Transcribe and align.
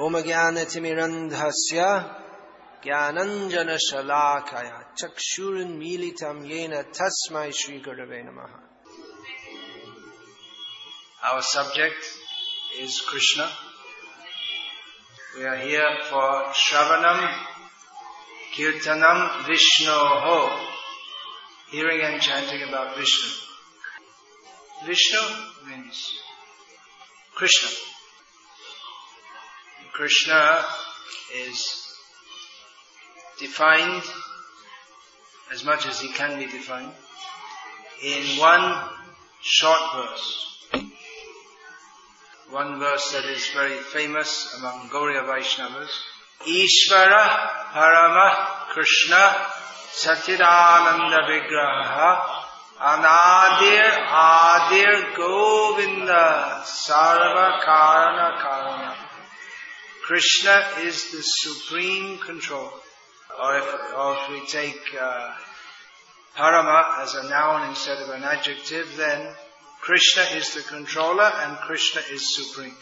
ओम 0.00 0.19
ज्ञान 0.25 0.57
तिमिरन्धस्य 0.71 1.85
ज्ञानञ्जनशलाकया 2.83 4.77
चक्षुरुन्मीलितं 4.99 6.37
येन 6.51 6.75
तस्मै 6.97 7.49
श्रीगुरवे 7.59 8.21
नमः 8.27 8.53
Our 11.29 11.41
subject 11.41 12.07
is 12.79 13.01
Krishna. 13.01 13.49
We 15.37 15.43
are 15.43 15.57
here 15.57 15.91
for 16.09 16.29
Shravanam, 16.63 17.19
Kirtanam, 18.55 19.19
Vishnoho, 19.43 20.39
hearing 21.69 22.01
and 22.01 22.21
chanting 22.21 22.67
about 22.69 22.97
Vishnu. 22.97 23.29
Vishnu 24.87 25.21
means 25.69 26.03
Krishna. 27.35 27.69
Krishna 29.93 30.63
is 31.35 31.97
defined 33.39 34.03
as 35.53 35.65
much 35.65 35.85
as 35.85 35.99
he 35.99 36.09
can 36.09 36.39
be 36.39 36.45
defined 36.45 36.91
in 38.03 38.37
one 38.39 38.89
short 39.41 39.79
verse. 39.95 40.47
One 42.51 42.79
verse 42.79 43.11
that 43.11 43.25
is 43.25 43.45
very 43.53 43.77
famous 43.77 44.55
among 44.57 44.89
Gaudiya 44.89 45.23
Vaishnavas. 45.23 45.89
Ishvara 46.47 47.71
Parama 47.71 48.67
Krishna 48.69 49.35
Satchidananda 49.93 51.21
Vigraha 51.29 52.41
Anadir 52.79 53.91
Adir 54.07 55.15
Govinda 55.15 56.61
Sarva 56.65 57.59
Karana 57.61 58.37
Karana. 58.41 59.10
Krishna 60.11 60.61
is 60.81 61.09
the 61.11 61.21
supreme 61.21 62.17
control. 62.17 62.69
Or 63.41 63.57
if, 63.57 63.63
or 63.95 64.17
if 64.17 64.29
we 64.29 64.45
take 64.45 64.81
uh, 64.99 65.33
Parama 66.35 67.01
as 67.01 67.13
a 67.13 67.29
noun 67.29 67.69
instead 67.69 67.97
of 67.99 68.09
an 68.09 68.21
adjective, 68.21 68.97
then 68.97 69.33
Krishna 69.79 70.23
is 70.35 70.53
the 70.53 70.63
controller 70.63 71.31
and 71.43 71.55
Krishna 71.59 72.01
is 72.11 72.35
supreme. 72.35 72.75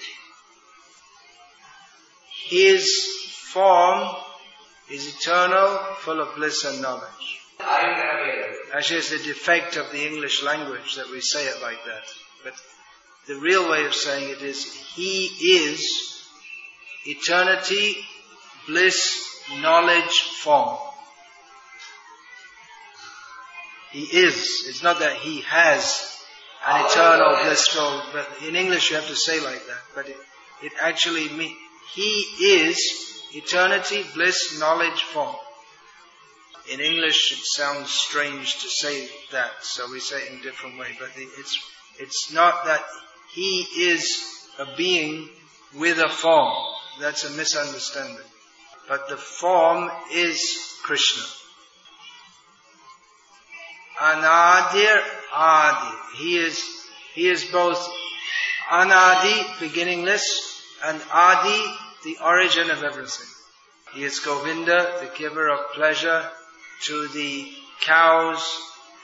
His 2.48 2.92
form 3.54 4.10
is 4.90 5.16
eternal, 5.16 5.78
full 6.00 6.22
of 6.22 6.34
bliss 6.36 6.66
and 6.66 6.82
knowledge. 6.82 7.42
Actually, 7.60 8.98
it's 8.98 9.12
the 9.12 9.24
defect 9.24 9.76
of 9.78 9.92
the 9.92 10.04
English 10.04 10.42
language 10.42 10.96
that 10.96 11.12
we 11.12 11.22
say 11.22 11.46
it 11.46 11.62
like 11.62 11.86
that. 11.86 12.08
But 12.44 12.56
the 13.28 13.36
real 13.36 13.70
way 13.70 13.86
of 13.86 13.94
saying 13.94 14.32
it 14.32 14.42
is, 14.42 14.66
He 14.96 15.26
is 15.26 16.19
eternity, 17.10 17.98
bliss, 18.68 19.44
knowledge, 19.62 20.22
form. 20.44 20.78
He 23.92 24.04
is. 24.04 24.66
It's 24.68 24.84
not 24.84 25.00
that 25.00 25.14
He 25.14 25.42
has 25.42 26.18
an 26.66 26.86
eternal 26.86 27.38
blissful, 27.44 28.02
but 28.14 28.28
in 28.48 28.56
English 28.56 28.90
you 28.90 28.98
have 28.98 29.08
to 29.08 29.16
say 29.16 29.40
like 29.44 29.66
that. 29.66 29.82
But 29.96 30.10
it, 30.10 30.18
it 30.62 30.74
actually 30.80 31.30
means 31.30 31.58
He 31.94 32.26
is 32.42 33.24
eternity, 33.34 34.06
bliss, 34.14 34.60
knowledge, 34.60 35.02
form. 35.04 35.36
In 36.72 36.80
English 36.80 37.32
it 37.32 37.40
sounds 37.44 37.90
strange 37.90 38.62
to 38.62 38.70
say 38.70 39.10
that, 39.32 39.52
so 39.62 39.90
we 39.92 40.00
say 40.00 40.18
it 40.22 40.32
in 40.32 40.40
a 40.40 40.44
different 40.44 40.78
way. 40.78 40.96
But 41.00 41.10
it's, 41.16 41.58
it's 41.98 42.32
not 42.32 42.66
that 42.66 42.84
He 43.34 43.66
is 43.76 44.24
a 44.60 44.68
being 44.78 45.30
with 45.76 45.98
a 45.98 46.10
form. 46.10 46.69
That's 47.00 47.24
a 47.24 47.32
misunderstanding. 47.32 48.18
But 48.88 49.08
the 49.08 49.18
form 49.18 49.90
is 50.14 50.78
Krishna. 50.84 51.24
Anadir 54.00 55.02
Adi. 55.34 55.98
He 56.18 56.38
is, 56.38 56.64
he 57.14 57.28
is 57.28 57.46
both 57.46 57.90
Anadi, 58.72 59.60
beginningless, 59.60 60.62
and 60.86 61.02
Adi, 61.12 61.64
the 62.04 62.18
origin 62.24 62.70
of 62.70 62.84
everything. 62.84 63.28
He 63.94 64.04
is 64.04 64.20
Govinda, 64.20 65.00
the 65.02 65.12
giver 65.18 65.50
of 65.50 65.74
pleasure 65.74 66.30
to 66.84 67.08
the 67.10 67.52
cows, 67.82 68.42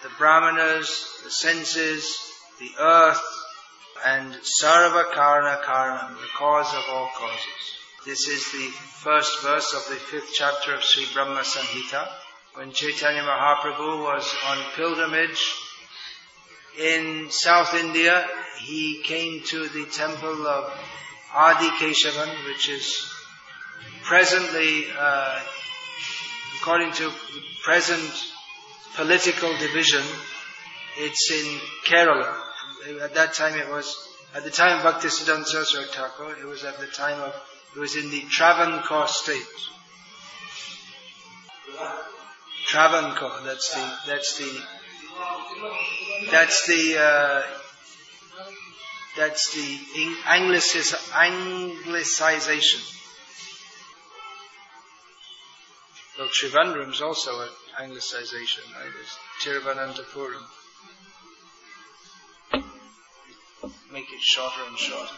the 0.04 0.10
brahmanas, 0.18 1.22
the 1.24 1.32
senses, 1.32 2.18
the 2.60 2.72
earth, 2.80 3.22
and 4.06 4.34
Sarva 4.34 5.06
Karana 5.14 5.62
Karanam, 5.64 6.16
the 6.16 6.28
cause 6.38 6.74
of 6.74 6.84
all 6.90 7.10
causes. 7.16 7.85
This 8.06 8.28
is 8.28 8.52
the 8.52 8.68
first 9.04 9.42
verse 9.42 9.74
of 9.74 9.84
the 9.90 9.96
fifth 9.96 10.30
chapter 10.32 10.76
of 10.76 10.84
Sri 10.84 11.08
Brahma 11.12 11.40
Samhita. 11.40 12.08
When 12.54 12.72
Chaitanya 12.72 13.24
Mahaprabhu 13.24 14.04
was 14.04 14.32
on 14.48 14.60
pilgrimage 14.76 15.56
in 16.80 17.32
South 17.32 17.74
India, 17.74 18.24
he 18.60 19.02
came 19.04 19.42
to 19.46 19.68
the 19.70 19.86
temple 19.86 20.46
of 20.46 20.72
Adi 21.34 21.68
Keshavan, 21.80 22.30
which 22.46 22.70
is 22.70 23.10
presently, 24.04 24.86
uh, 24.96 25.40
according 26.62 26.92
to 26.92 27.12
present 27.64 28.12
political 28.94 29.52
division, 29.58 30.04
it's 31.00 31.32
in 31.32 31.60
Kerala. 31.86 32.36
At 33.02 33.16
that 33.16 33.34
time 33.34 33.58
it 33.58 33.68
was, 33.68 33.98
at 34.36 34.44
the 34.44 34.52
time 34.52 34.78
of 34.78 34.94
Bhaktisiddhanta 34.94 35.46
Saraswati 35.46 35.88
Thakur, 35.92 36.36
it 36.40 36.46
was 36.46 36.64
at 36.64 36.80
the 36.80 36.86
time 36.86 37.20
of, 37.20 37.34
it 37.76 37.80
was 37.80 37.96
in 37.96 38.10
the 38.10 38.22
Travancore 38.30 39.08
state. 39.08 39.46
Travancore, 42.68 43.42
that's 43.44 43.74
the, 43.74 43.94
that's 44.08 44.38
the, 44.38 44.62
that's 46.32 46.68
the, 46.68 46.98
uh, 46.98 47.44
that's 49.18 49.54
the 49.54 49.80
Anglicization. 50.26 52.82
Well, 56.18 56.30
Trivandrum 56.30 56.92
is 56.92 57.02
also 57.02 57.42
an 57.42 57.50
Anglicization, 57.82 58.74
right? 58.74 58.90
It's 59.02 59.18
Tiruvananthapuram. 59.44 60.46
Make 63.92 64.14
it 64.14 64.22
shorter 64.22 64.64
and 64.68 64.78
shorter. 64.78 65.14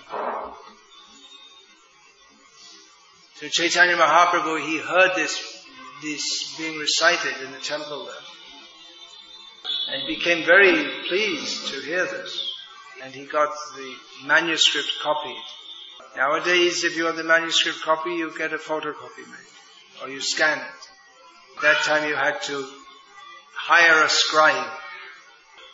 So 3.40 3.48
Chaitanya 3.50 3.96
Mahaprabhu, 3.96 4.66
he 4.66 4.80
heard 4.80 5.12
this, 5.16 5.64
this 6.02 6.58
being 6.58 6.80
recited 6.80 7.36
in 7.46 7.52
the 7.52 7.60
temple 7.60 8.06
there. 8.06 9.96
And 9.96 10.08
became 10.08 10.44
very 10.44 10.90
pleased 11.08 11.68
to 11.68 11.80
hear 11.82 12.04
this. 12.06 12.52
And 13.04 13.14
he 13.14 13.26
got 13.26 13.50
the 13.76 13.94
manuscript 14.26 14.90
copied. 15.04 15.44
Nowadays, 16.16 16.84
if 16.84 16.98
you 16.98 17.04
want 17.04 17.18
the 17.18 17.24
manuscript 17.24 17.80
copy, 17.84 18.10
you 18.10 18.36
get 18.36 18.54
a 18.54 18.58
photocopy 18.58 19.28
made. 19.28 20.02
Or 20.02 20.10
you 20.10 20.20
scan 20.20 20.58
it. 20.58 21.62
That 21.62 21.78
time 21.84 22.10
you 22.10 22.16
had 22.16 22.42
to 22.44 22.68
hire 23.54 24.04
a 24.04 24.10
scribe. 24.10 24.72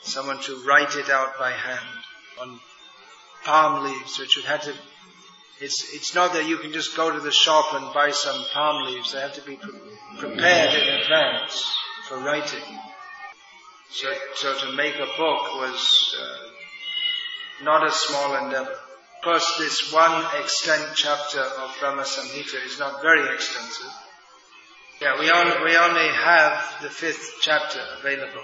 Someone 0.01 0.41
to 0.41 0.63
write 0.67 0.97
it 0.97 1.09
out 1.09 1.39
by 1.39 1.51
hand 1.51 1.85
on 2.41 2.59
palm 3.45 3.85
leaves, 3.85 4.19
which 4.19 4.35
you 4.35 4.43
had 4.43 4.63
to 4.63 4.73
it's, 5.63 5.93
it's 5.93 6.13
not 6.13 6.33
that 6.33 6.45
you 6.45 6.57
can 6.57 6.73
just 6.73 6.95
go 6.95 7.11
to 7.11 7.19
the 7.19 7.31
shop 7.31 7.73
and 7.73 7.93
buy 7.93 8.11
some 8.11 8.43
palm 8.53 8.85
leaves. 8.85 9.13
They 9.13 9.21
have 9.21 9.33
to 9.35 9.41
be 9.41 9.55
pre- 9.55 9.79
prepared 10.19 10.73
in 10.73 10.95
advance 11.01 11.73
for 12.07 12.19
writing. 12.19 12.79
So, 13.89 14.07
so 14.35 14.59
to 14.59 14.75
make 14.75 14.95
a 14.95 15.05
book 15.17 15.55
was 15.55 16.15
uh, 16.19 17.63
not 17.63 17.87
a 17.87 17.91
small 17.91 18.43
endeavor. 18.43 18.71
Of 18.71 19.23
course, 19.23 19.55
this 19.57 19.93
one 19.93 20.25
extant 20.41 20.95
chapter 20.95 21.39
of 21.39 21.75
Brahma 21.79 22.01
Samhita 22.01 22.65
is 22.65 22.77
not 22.77 23.01
very 23.01 23.33
extensive. 23.33 23.93
Yeah, 25.01 25.17
we 25.17 25.25
we 25.25 25.77
only 25.77 26.07
have 26.07 26.81
the 26.81 26.89
fifth 26.89 27.37
chapter 27.41 27.79
available. 27.99 28.43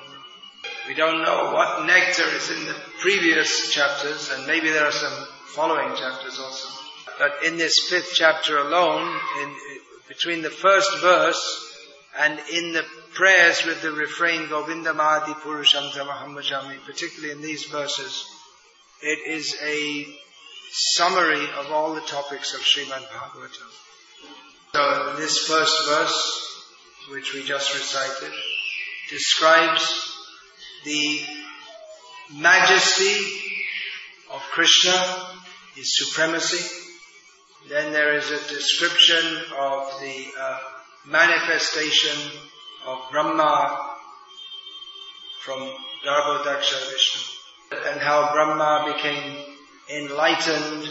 We 0.88 0.94
don't 0.94 1.22
know 1.22 1.52
what 1.52 1.86
nectar 1.86 2.28
is 2.36 2.50
in 2.50 2.66
the 2.66 2.76
previous 3.00 3.72
chapters, 3.72 4.32
and 4.32 4.48
maybe 4.48 4.70
there 4.70 4.86
are 4.86 4.92
some 4.92 5.28
following 5.48 5.96
chapters 5.98 6.40
also. 6.40 6.69
But 7.20 7.44
in 7.46 7.58
this 7.58 7.82
fifth 7.90 8.14
chapter 8.16 8.58
alone, 8.58 9.20
in, 9.42 9.56
between 10.08 10.42
the 10.42 10.50
first 10.50 10.90
verse 11.02 11.76
and 12.18 12.40
in 12.52 12.72
the 12.72 12.86
prayers 13.14 13.66
with 13.66 13.82
the 13.82 13.92
refrain 13.92 14.48
Govinda 14.48 14.94
Mahadi 14.94 15.36
Purusham 15.42 15.92
particularly 16.86 17.34
in 17.34 17.42
these 17.42 17.66
verses, 17.66 18.26
it 19.02 19.20
is 19.30 19.56
a 19.62 20.06
summary 20.72 21.46
of 21.58 21.72
all 21.72 21.94
the 21.94 22.02
topics 22.02 22.54
of 22.54 22.62
Srimad 22.62 23.06
Bhagavatam. 23.10 23.70
So 24.74 25.16
this 25.18 25.40
first 25.40 25.90
verse, 25.90 26.66
which 27.12 27.34
we 27.34 27.44
just 27.44 27.74
recited, 27.74 28.32
describes 29.10 30.16
the 30.86 31.22
majesty 32.34 33.28
of 34.32 34.42
Krishna, 34.52 34.94
his 35.76 35.98
supremacy, 35.98 36.79
Then 37.70 37.94
there 37.94 38.16
is 38.16 38.26
a 38.32 38.48
description 38.52 39.44
of 39.60 40.02
the 40.02 40.26
uh, 40.40 40.60
manifestation 41.06 42.18
of 42.88 42.98
Brahma 43.12 43.96
from 45.44 45.72
Garbhodaksha 46.04 46.92
Vishnu 46.92 47.92
and 47.92 48.02
how 48.02 48.34
Brahma 48.34 48.92
became 48.92 49.38
enlightened 49.94 50.90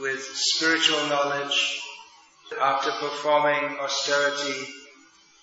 with 0.00 0.20
spiritual 0.20 1.04
knowledge 1.08 1.82
after 2.60 2.92
performing 3.00 3.78
austerity. 3.80 4.68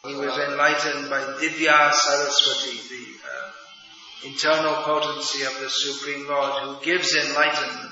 He 0.06 0.16
was 0.16 0.38
enlightened 0.38 1.10
by 1.10 1.20
Divya 1.42 1.92
Saraswati, 1.92 2.78
the 2.88 3.06
uh, 3.28 4.30
internal 4.30 4.76
potency 4.84 5.44
of 5.44 5.60
the 5.60 5.70
Supreme 5.70 6.26
Lord 6.26 6.64
who 6.64 6.86
gives 6.86 7.14
enlightenment. 7.18 7.89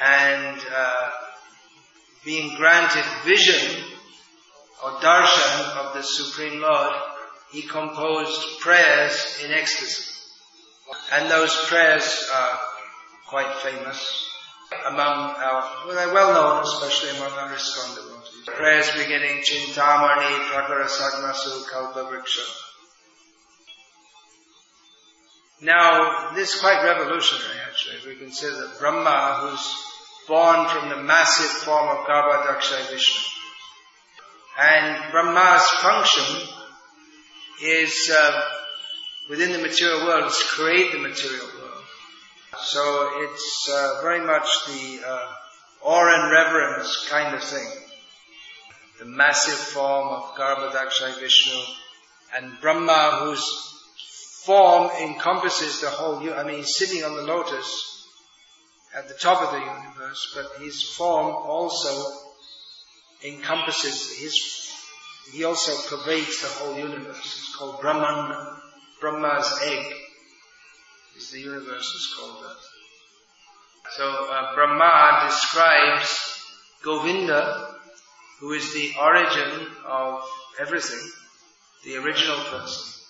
And 0.00 0.60
uh, 0.74 1.10
being 2.24 2.56
granted 2.56 3.04
vision 3.24 3.84
or 4.84 4.90
darshan 5.00 5.76
of 5.76 5.94
the 5.94 6.02
Supreme 6.02 6.60
Lord, 6.60 6.94
he 7.52 7.62
composed 7.62 8.60
prayers 8.60 9.42
in 9.44 9.50
ecstasy. 9.50 10.04
And 11.12 11.30
those 11.30 11.54
prayers 11.66 12.30
are 12.34 12.58
quite 13.28 13.54
famous 13.56 14.28
among 14.86 15.34
our, 15.36 15.86
well, 15.86 15.94
they're 15.94 16.14
well 16.14 16.32
known, 16.34 16.62
especially 16.62 17.16
among 17.16 17.32
our 17.32 17.50
ISKCON 17.50 17.94
devotees. 17.94 18.44
Prayers 18.46 18.90
beginning 18.92 19.42
Chintamani 19.42 20.48
Prakara 20.50 20.86
Sadmasu 20.86 21.68
Kalpa 21.70 22.00
Vriksha. 22.00 22.46
Now, 25.60 26.32
this 26.34 26.54
is 26.54 26.60
quite 26.60 26.84
revolutionary 26.84 27.60
actually, 27.66 27.96
if 27.96 28.06
we 28.06 28.16
consider 28.16 28.56
that 28.56 28.78
Brahma, 28.78 29.38
who's 29.40 29.87
born 30.28 30.68
from 30.68 30.90
the 30.90 31.02
massive 31.02 31.50
form 31.64 31.88
of 31.88 32.06
Garbhodaksha 32.06 32.90
Vishnu. 32.90 33.24
And 34.60 35.10
Brahma's 35.10 35.66
function 35.80 36.48
is, 37.64 38.12
uh, 38.14 38.42
within 39.30 39.52
the 39.52 39.58
material 39.58 40.04
world, 40.04 40.26
is 40.26 40.42
create 40.50 40.92
the 40.92 40.98
material 40.98 41.46
world. 41.58 41.84
So 42.60 43.10
it's 43.22 43.68
uh, 43.72 44.00
very 44.02 44.24
much 44.24 44.46
the 44.66 45.00
uh, 45.06 45.32
awe 45.82 46.22
and 46.22 46.30
reverence 46.30 47.08
kind 47.08 47.34
of 47.34 47.42
thing. 47.42 47.68
The 48.98 49.06
massive 49.06 49.54
form 49.54 50.08
of 50.08 50.34
Garbhodaksha 50.34 51.20
Vishnu 51.20 51.60
and 52.36 52.60
Brahma 52.60 53.20
whose 53.22 53.44
form 54.44 54.90
encompasses 55.02 55.80
the 55.80 55.90
whole, 55.90 56.34
I 56.34 56.42
mean 56.44 56.64
sitting 56.64 57.04
on 57.04 57.16
the 57.16 57.22
lotus 57.22 57.97
at 58.98 59.08
the 59.08 59.14
top 59.14 59.40
of 59.42 59.52
the 59.52 59.60
universe, 59.60 60.32
but 60.34 60.62
his 60.62 60.82
form 60.82 61.26
also 61.26 62.12
encompasses 63.24 64.18
his, 64.18 64.34
he 65.32 65.44
also 65.44 65.72
pervades 65.88 66.42
the 66.42 66.48
whole 66.48 66.76
universe. 66.76 67.16
It's 67.16 67.56
called 67.56 67.80
Brahmanda, 67.80 68.56
Brahma's 69.00 69.60
egg 69.62 69.94
is 71.16 71.30
the 71.30 71.40
universe 71.40 71.94
is 71.94 72.14
called 72.18 72.42
that. 72.42 72.56
So 73.96 74.04
uh, 74.04 74.54
Brahma 74.54 75.26
describes 75.28 76.44
Govinda, 76.82 77.74
who 78.40 78.52
is 78.52 78.72
the 78.74 78.92
origin 79.00 79.66
of 79.86 80.22
everything, 80.60 81.10
the 81.84 81.96
original 81.96 82.38
person. 82.50 83.02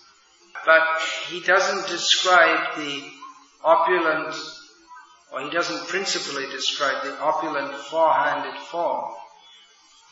But 0.65 0.83
he 1.29 1.41
doesn't 1.41 1.89
describe 1.89 2.77
the 2.77 3.03
opulent, 3.65 4.35
or 5.33 5.43
he 5.43 5.51
doesn't 5.51 5.89
principally 5.89 6.47
describe 6.51 7.05
the 7.05 7.21
opulent 7.21 7.75
four-handed 7.75 8.59
form, 8.71 9.13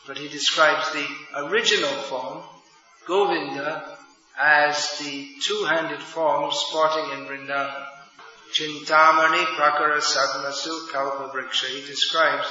but 0.05 0.17
he 0.17 0.27
describes 0.27 0.91
the 0.91 1.07
original 1.35 1.89
form, 1.89 2.43
Govinda, 3.07 3.97
as 4.39 4.99
the 4.99 5.27
two-handed 5.41 5.99
form 5.99 6.51
sporting 6.51 7.19
in 7.19 7.25
Vrindavan. 7.25 7.85
Chintamani 8.53 9.43
Prakara 9.57 9.99
Sadmasu 9.99 10.91
Kalpa 10.91 11.31
Vriksha. 11.35 11.65
He 11.65 11.85
describes, 11.85 12.47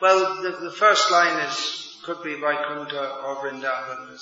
well, 0.00 0.42
the, 0.42 0.50
the 0.50 0.70
first 0.72 1.10
line 1.10 1.38
is, 1.46 1.98
could 2.04 2.22
be 2.22 2.34
Vaikuntha 2.34 3.20
or 3.24 3.36
Vrindavan, 3.36 4.18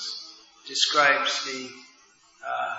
describes 0.67 1.45
the, 1.47 1.69
uh, 2.47 2.77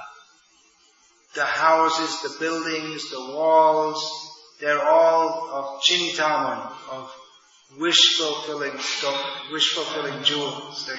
the 1.34 1.46
houses, 1.46 2.22
the 2.22 2.40
buildings, 2.40 3.10
the 3.10 3.20
walls, 3.20 4.25
they're 4.60 4.84
all 4.84 5.50
of 5.52 5.82
Chintaman, 5.82 6.72
of 6.92 7.12
wish 7.78 8.18
fulfilling 8.18 8.74
wish 9.52 9.74
fulfilling 9.74 10.24
jewels. 10.24 10.90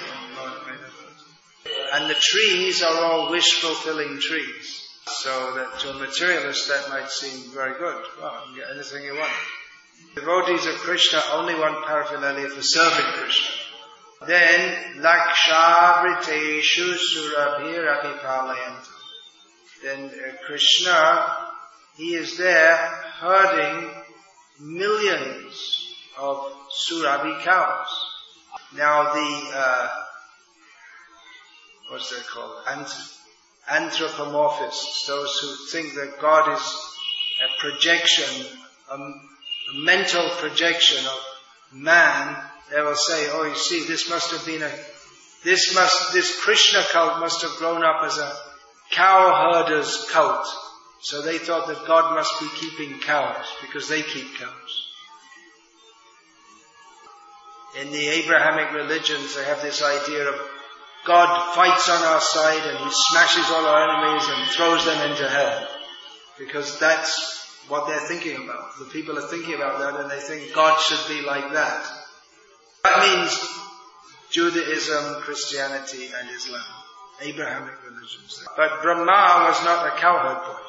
And 1.94 2.10
the 2.10 2.16
trees 2.18 2.82
are 2.82 3.04
all 3.04 3.30
wish 3.30 3.60
fulfilling 3.60 4.18
trees. 4.20 4.82
So 5.08 5.54
that 5.54 5.78
to 5.80 5.90
a 5.90 5.94
materialist 5.94 6.68
that 6.68 6.88
might 6.90 7.08
seem 7.08 7.52
very 7.54 7.78
good. 7.78 8.04
Well, 8.20 8.42
you 8.48 8.60
can 8.60 8.68
get 8.68 8.70
anything 8.74 9.04
you 9.04 9.14
want. 9.14 9.32
Devotees 10.14 10.66
of 10.66 10.74
Krishna 10.76 11.22
only 11.32 11.54
want 11.54 11.86
paraphernalia 11.86 12.48
for 12.48 12.62
serving 12.62 13.12
Krishna. 13.12 13.46
Then 14.26 15.02
lakshavriteshu 15.02 16.96
surabhirapipalayanta. 17.12 18.88
Then 19.82 20.06
uh, 20.06 20.32
Krishna, 20.46 21.52
he 21.96 22.14
is 22.14 22.36
there 22.36 22.76
herding 23.20 23.90
millions 24.60 25.94
of 26.18 26.52
surabhi 26.70 27.42
cows. 27.42 27.88
Now 28.74 29.14
the 29.14 29.50
uh, 29.54 29.88
what's 31.90 32.10
that 32.10 32.26
called? 32.26 32.56
Ant- 32.70 33.12
anthropomorphists, 33.68 35.06
those 35.06 35.38
who 35.38 35.54
think 35.70 35.94
that 35.94 36.20
God 36.20 36.52
is 36.54 36.76
a 37.42 37.60
projection, 37.60 38.46
a, 38.90 38.94
a 38.96 39.74
mental 39.74 40.28
projection 40.30 41.04
of 41.04 41.18
man, 41.72 42.36
they 42.70 42.80
will 42.80 42.96
say, 42.96 43.28
oh, 43.30 43.44
you 43.44 43.54
see, 43.54 43.84
this 43.84 44.08
must 44.08 44.30
have 44.32 44.44
been 44.46 44.62
a, 44.62 44.70
this 45.44 45.74
must, 45.74 46.12
this 46.12 46.40
Krishna 46.42 46.82
cult 46.92 47.20
must 47.20 47.42
have 47.42 47.52
grown 47.52 47.84
up 47.84 48.02
as 48.04 48.18
a 48.18 48.36
cow 48.90 49.52
herder's 49.52 50.06
cult. 50.10 50.46
So 51.00 51.22
they 51.22 51.38
thought 51.38 51.68
that 51.68 51.86
God 51.86 52.14
must 52.14 52.40
be 52.40 52.48
keeping 52.56 52.98
cows 53.00 53.44
because 53.60 53.88
they 53.88 54.02
keep 54.02 54.34
cows. 54.36 54.86
In 57.80 57.92
the 57.92 58.08
Abrahamic 58.08 58.72
religions, 58.72 59.36
they 59.36 59.44
have 59.44 59.60
this 59.60 59.82
idea 59.82 60.28
of 60.28 60.34
God 61.04 61.54
fights 61.54 61.88
on 61.88 62.02
our 62.02 62.20
side 62.20 62.66
and 62.68 62.78
He 62.78 62.90
smashes 62.90 63.50
all 63.50 63.66
our 63.66 63.90
enemies 63.90 64.26
and 64.28 64.50
throws 64.50 64.84
them 64.84 65.10
into 65.10 65.28
hell. 65.28 65.68
Because 66.38 66.78
that's 66.78 67.36
what 67.68 67.86
they're 67.86 68.08
thinking 68.08 68.36
about. 68.36 68.78
The 68.78 68.86
people 68.86 69.18
are 69.18 69.28
thinking 69.28 69.54
about 69.54 69.78
that 69.78 70.00
and 70.00 70.10
they 70.10 70.20
think 70.20 70.54
God 70.54 70.80
should 70.80 71.06
be 71.08 71.26
like 71.26 71.52
that. 71.52 71.86
That 72.84 72.98
means 73.00 73.38
Judaism, 74.30 75.22
Christianity 75.22 76.08
and 76.18 76.30
Islam. 76.30 76.64
Abrahamic 77.22 77.74
religions. 77.84 78.44
But 78.56 78.82
Brahma 78.82 79.48
was 79.48 79.64
not 79.64 79.86
a 79.86 79.98
cowherd 79.98 80.44
boy. 80.44 80.65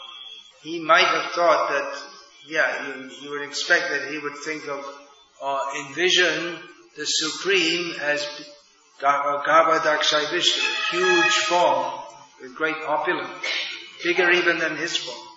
He 0.64 0.80
might 0.80 1.06
have 1.06 1.32
thought 1.32 1.70
that, 1.70 2.02
yeah, 2.48 2.88
you, 2.88 3.12
you 3.22 3.30
would 3.32 3.48
expect 3.48 3.90
that 3.90 4.10
he 4.10 4.18
would 4.18 4.38
think 4.38 4.68
of 4.68 4.84
or 5.42 5.60
envision 5.86 6.58
the 6.96 7.06
Supreme 7.06 7.94
as 8.02 8.28
Garbhodaksha 9.02 10.26
uh, 10.26 10.32
Vishnu, 10.32 10.64
huge 10.92 11.34
form 11.46 11.94
with 12.42 12.56
great 12.56 12.78
opulence, 12.88 13.30
bigger 14.04 14.32
even 14.32 14.58
than 14.58 14.76
his 14.76 14.98
form. 14.98 15.28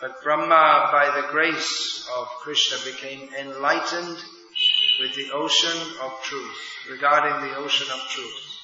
But 0.00 0.22
Brahma, 0.22 0.90
by 0.92 1.20
the 1.20 1.28
grace 1.28 2.08
of 2.16 2.26
Krishna, 2.42 2.92
became 2.92 3.28
enlightened 3.40 4.18
with 5.00 5.14
the 5.16 5.30
ocean 5.32 5.80
of 6.02 6.12
truth, 6.22 6.58
regarding 6.90 7.48
the 7.48 7.56
ocean 7.56 7.86
of 7.92 8.00
truth. 8.08 8.58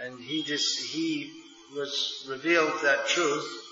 And 0.00 0.20
he, 0.20 0.42
dis, 0.42 0.92
he 0.92 1.32
was 1.74 2.26
revealed 2.28 2.72
that 2.82 3.06
truth. 3.08 3.62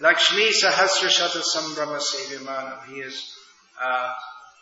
Lakshmi 0.00 0.50
Sahasrashata 0.52 1.42
Sambrahma 1.42 2.00
Sevimanam. 2.00 2.86
He 2.86 3.00
is 3.00 3.34
uh, 3.82 4.12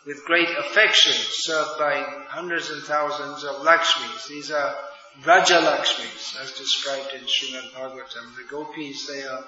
with 0.05 0.25
great 0.25 0.49
affection 0.57 1.13
served 1.13 1.77
by 1.77 2.03
hundreds 2.27 2.69
and 2.69 2.83
thousands 2.83 3.43
of 3.43 3.57
Lakshmis. 3.57 4.27
These 4.27 4.51
are 4.51 4.75
Vraja 5.21 5.61
Lakshmis, 5.61 6.41
as 6.41 6.51
described 6.53 7.13
in 7.13 7.21
Srimad 7.21 7.71
Bhagavatam. 7.71 8.35
The 8.37 8.43
gopis, 8.49 9.07
they 9.07 9.23
are 9.23 9.45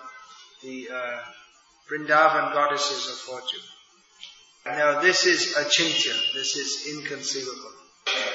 the 0.62 0.89
uh, 0.94 1.20
Vrindavan 1.89 2.53
goddesses 2.53 3.08
of 3.08 3.15
fortune. 3.15 3.62
Now 4.65 5.01
this 5.01 5.25
is 5.25 5.56
achintya, 5.56 6.34
this 6.34 6.56
is 6.56 6.96
inconceivable. 6.96 7.72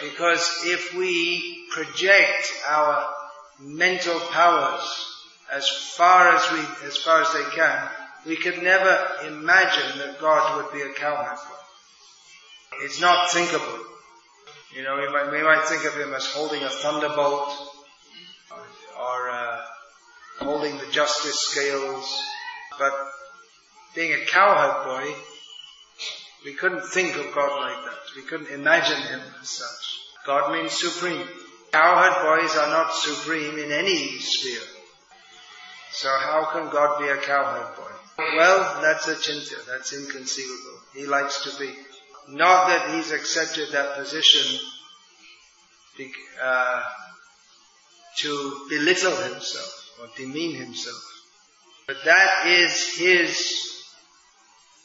Because 0.02 0.62
if 0.64 0.94
we 0.94 1.68
project 1.70 2.52
our 2.68 3.14
mental 3.60 4.18
powers 4.32 5.16
as 5.52 5.68
far 5.68 6.34
as 6.34 6.42
we, 6.52 6.86
as 6.86 6.96
far 6.96 7.22
as 7.22 7.32
they 7.32 7.44
can, 7.54 7.88
We 8.26 8.36
could 8.36 8.60
never 8.60 9.08
imagine 9.28 9.98
that 9.98 10.20
God 10.20 10.56
would 10.56 10.72
be 10.72 10.82
a 10.82 10.92
cowherd. 10.94 11.38
It's 12.82 13.00
not 13.00 13.30
thinkable. 13.30 13.78
You 14.74 14.82
know, 14.82 14.96
we 14.96 15.08
might, 15.12 15.30
we 15.30 15.42
might 15.44 15.64
think 15.66 15.84
of 15.84 15.94
him 15.94 16.12
as 16.12 16.26
holding 16.26 16.62
a 16.64 16.68
thunderbolt 16.68 17.54
or 18.98 19.30
uh, 19.30 19.60
holding 20.40 20.76
the 20.76 20.90
justice 20.90 21.38
scales, 21.38 22.20
but 22.80 22.92
being 23.94 24.12
a 24.12 24.26
cowherd 24.26 24.84
boy, 24.86 25.14
we 26.44 26.54
couldn't 26.54 26.84
think 26.84 27.16
of 27.16 27.32
God 27.32 27.60
like 27.60 27.84
that. 27.84 28.00
We 28.16 28.22
couldn't 28.22 28.50
imagine 28.50 29.00
him 29.02 29.20
as 29.40 29.50
such. 29.50 30.00
God 30.26 30.52
means 30.52 30.72
supreme. 30.72 31.28
Cowherd 31.72 32.40
boys 32.40 32.56
are 32.56 32.68
not 32.68 32.94
supreme 32.94 33.58
in 33.58 33.72
any 33.72 34.18
sphere. 34.18 34.68
So 35.92 36.08
how 36.08 36.48
can 36.52 36.70
God 36.70 36.98
be 36.98 37.08
a 37.08 37.16
cowherd 37.16 37.76
boy? 37.76 37.90
Well, 38.18 38.80
that's 38.82 39.08
a 39.08 39.14
achintya. 39.14 39.66
That's 39.66 39.92
inconceivable. 39.92 40.80
He 40.94 41.06
likes 41.06 41.44
to 41.44 41.58
be. 41.58 41.72
Not 42.28 42.68
that 42.68 42.94
he's 42.94 43.12
accepted 43.12 43.72
that 43.72 43.96
position 43.96 44.58
uh, 46.42 46.82
to 48.18 48.66
belittle 48.68 49.16
himself 49.16 49.90
or 50.00 50.08
demean 50.16 50.56
himself. 50.56 51.02
But 51.86 51.96
that 52.04 52.46
is 52.46 52.96
his 52.98 53.82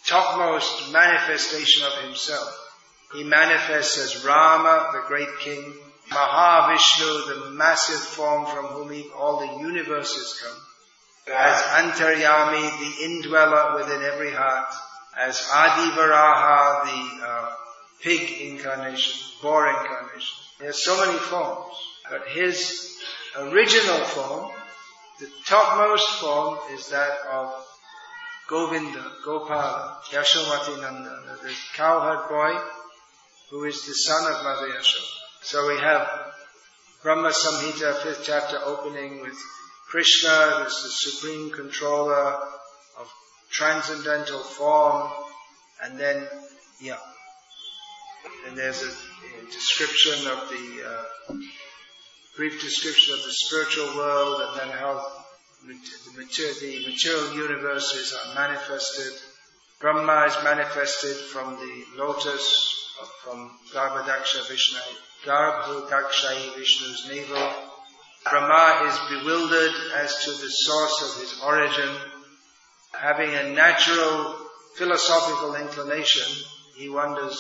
topmost 0.06 0.92
manifestation 0.92 1.84
of 1.86 2.04
himself. 2.04 2.58
He 3.14 3.24
manifests 3.24 3.98
as 3.98 4.26
Rama, 4.26 4.92
the 4.94 5.08
great 5.08 5.40
king, 5.40 5.74
Mahavishnu, 6.12 7.27
the 7.27 7.51
massive 7.51 8.00
form 8.00 8.46
from 8.46 8.65
whom 8.65 9.12
all 9.15 9.39
the 9.39 9.63
universes 9.63 10.41
come, 10.44 11.34
as 11.34 11.62
Antaryami, 11.62 12.80
the 12.80 13.06
indweller 13.06 13.75
within 13.77 14.01
every 14.03 14.32
heart, 14.32 14.74
as 15.18 15.41
Adi 15.53 15.91
Varaha, 15.91 16.84
the 16.84 17.25
uh, 17.25 17.50
pig 18.01 18.41
incarnation, 18.41 19.22
boar 19.41 19.70
incarnation. 19.70 20.38
There 20.60 20.70
are 20.70 20.74
so 20.74 21.06
many 21.06 21.18
forms, 21.18 21.75
but 22.10 22.27
his 22.27 22.98
original 23.38 24.00
form, 24.00 24.51
the 25.20 25.30
topmost 25.46 26.10
form, 26.20 26.60
is 26.74 26.89
that 26.89 27.20
of 27.32 27.53
Govinda, 28.50 29.06
Gopala, 29.25 30.01
Yashomati 30.12 30.82
Nanda, 30.82 31.38
the 31.41 31.53
cowherd 31.74 32.27
boy 32.27 32.60
who 33.50 33.63
is 33.65 33.86
the 33.86 33.94
son 33.94 34.30
of 34.30 34.44
Mother 34.44 34.68
Yashoda. 34.68 35.21
So 35.44 35.68
we 35.68 35.80
have 35.80 36.08
Brahma 37.02 37.30
Samhita, 37.30 38.04
fifth 38.04 38.22
chapter 38.24 38.60
opening 38.64 39.22
with 39.22 39.38
Krishna, 39.90 40.66
as 40.68 40.84
the 40.84 40.90
supreme 40.90 41.50
controller 41.50 42.36
of 43.00 43.12
transcendental 43.50 44.40
form, 44.40 45.12
and 45.84 46.00
then, 46.00 46.28
yeah. 46.80 46.98
And 48.48 48.56
there's 48.56 48.84
a, 48.84 48.88
a 48.88 49.46
description 49.52 50.28
of 50.28 50.50
the, 50.50 50.88
uh, 50.88 51.34
brief 52.38 52.62
description 52.62 53.16
of 53.16 53.24
the 53.24 53.32
spiritual 53.32 53.98
world, 53.98 54.42
and 54.42 54.60
then 54.60 54.78
how 54.78 55.04
the 55.68 56.22
material, 56.22 56.56
the 56.62 56.86
material 56.88 57.34
universes 57.36 58.14
are 58.14 58.36
manifested. 58.36 59.12
Brahma 59.80 60.26
is 60.28 60.44
manifested 60.44 61.18
from 61.18 61.56
the 61.56 61.84
lotus, 61.98 62.76
from 63.24 63.52
Garbhadaksha 63.74 64.48
Vishnu, 64.48 64.80
Garbhadaksha 65.25 66.56
Vishnu's 66.56 67.08
navel. 67.10 67.54
Brahma 68.30 68.88
is 68.90 69.20
bewildered 69.20 69.74
as 69.98 70.25
to 70.25 70.32
the 70.32 70.50
source 70.50 71.01
of 71.04 71.22
his 71.22 71.42
origin. 71.44 71.96
Having 72.94 73.34
a 73.34 73.54
natural 73.54 74.36
philosophical 74.75 75.56
inclination, 75.56 76.28
he 76.75 76.90
wonders, 76.90 77.38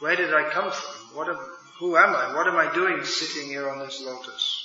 where 0.00 0.16
did 0.16 0.34
I 0.34 0.50
come 0.50 0.70
from? 0.70 1.16
What 1.16 1.28
am, 1.28 1.38
who 1.78 1.96
am 1.96 2.10
I? 2.14 2.34
What 2.34 2.48
am 2.48 2.56
I 2.56 2.72
doing 2.74 3.04
sitting 3.04 3.48
here 3.48 3.68
on 3.68 3.78
this 3.78 4.02
lotus? 4.02 4.62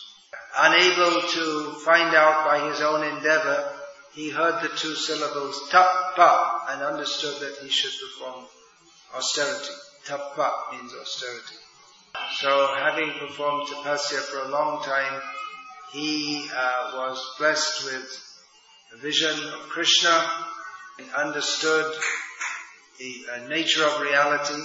Unable 0.57 1.21
to 1.21 1.74
find 1.86 2.15
out 2.15 2.45
by 2.45 2.67
his 2.69 2.81
own 2.81 3.03
endeavor, 3.03 3.74
he 4.13 4.29
heard 4.29 4.62
the 4.62 4.75
two 4.75 4.95
syllables 4.95 5.69
tapa 5.69 6.65
and 6.69 6.81
understood 6.81 7.39
that 7.39 7.63
he 7.63 7.69
should 7.69 7.93
perform 8.00 8.45
austerity. 9.15 9.74
Tapa 10.05 10.51
means 10.71 10.93
austerity. 10.93 11.55
So 12.39 12.74
having 12.75 13.12
performed 13.20 13.68
tapasya 13.68 14.20
for 14.20 14.39
a 14.39 14.50
long 14.50 14.84
time, 14.84 15.22
he 15.94 16.48
uh, 16.53 16.91
was 16.96 17.36
blessed 17.38 17.86
with 17.86 18.08
a 18.94 18.98
vision 18.98 19.30
of 19.30 19.70
Krishna 19.70 20.30
and 21.00 21.10
understood 21.13 21.94
the 23.00 23.25
uh, 23.34 23.48
nature 23.48 23.86
of 23.86 24.01
reality. 24.01 24.62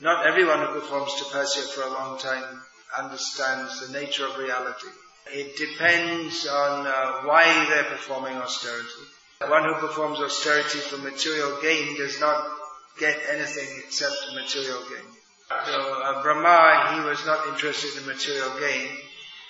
Not 0.00 0.26
everyone 0.26 0.58
who 0.60 0.80
performs 0.80 1.12
tapasya 1.12 1.68
for 1.74 1.82
a 1.82 1.92
long 1.92 2.18
time 2.18 2.62
understands 2.98 3.86
the 3.86 3.92
nature 3.98 4.26
of 4.26 4.38
reality. 4.38 4.88
It 5.32 5.56
depends 5.56 6.46
on 6.46 6.86
uh, 6.86 7.22
why 7.22 7.66
they're 7.68 7.84
performing 7.84 8.36
austerity. 8.36 9.04
One 9.40 9.64
who 9.64 9.86
performs 9.86 10.18
austerity 10.18 10.78
for 10.78 10.98
material 10.98 11.58
gain 11.62 11.96
does 11.96 12.18
not 12.20 12.50
get 12.98 13.18
anything 13.30 13.68
except 13.86 14.16
material 14.34 14.82
gain. 14.88 15.19
So 15.50 16.02
uh, 16.02 16.22
Brahma, 16.22 16.94
he 16.94 17.08
was 17.08 17.26
not 17.26 17.46
interested 17.48 18.00
in 18.00 18.06
material 18.06 18.50
gain, 18.58 18.88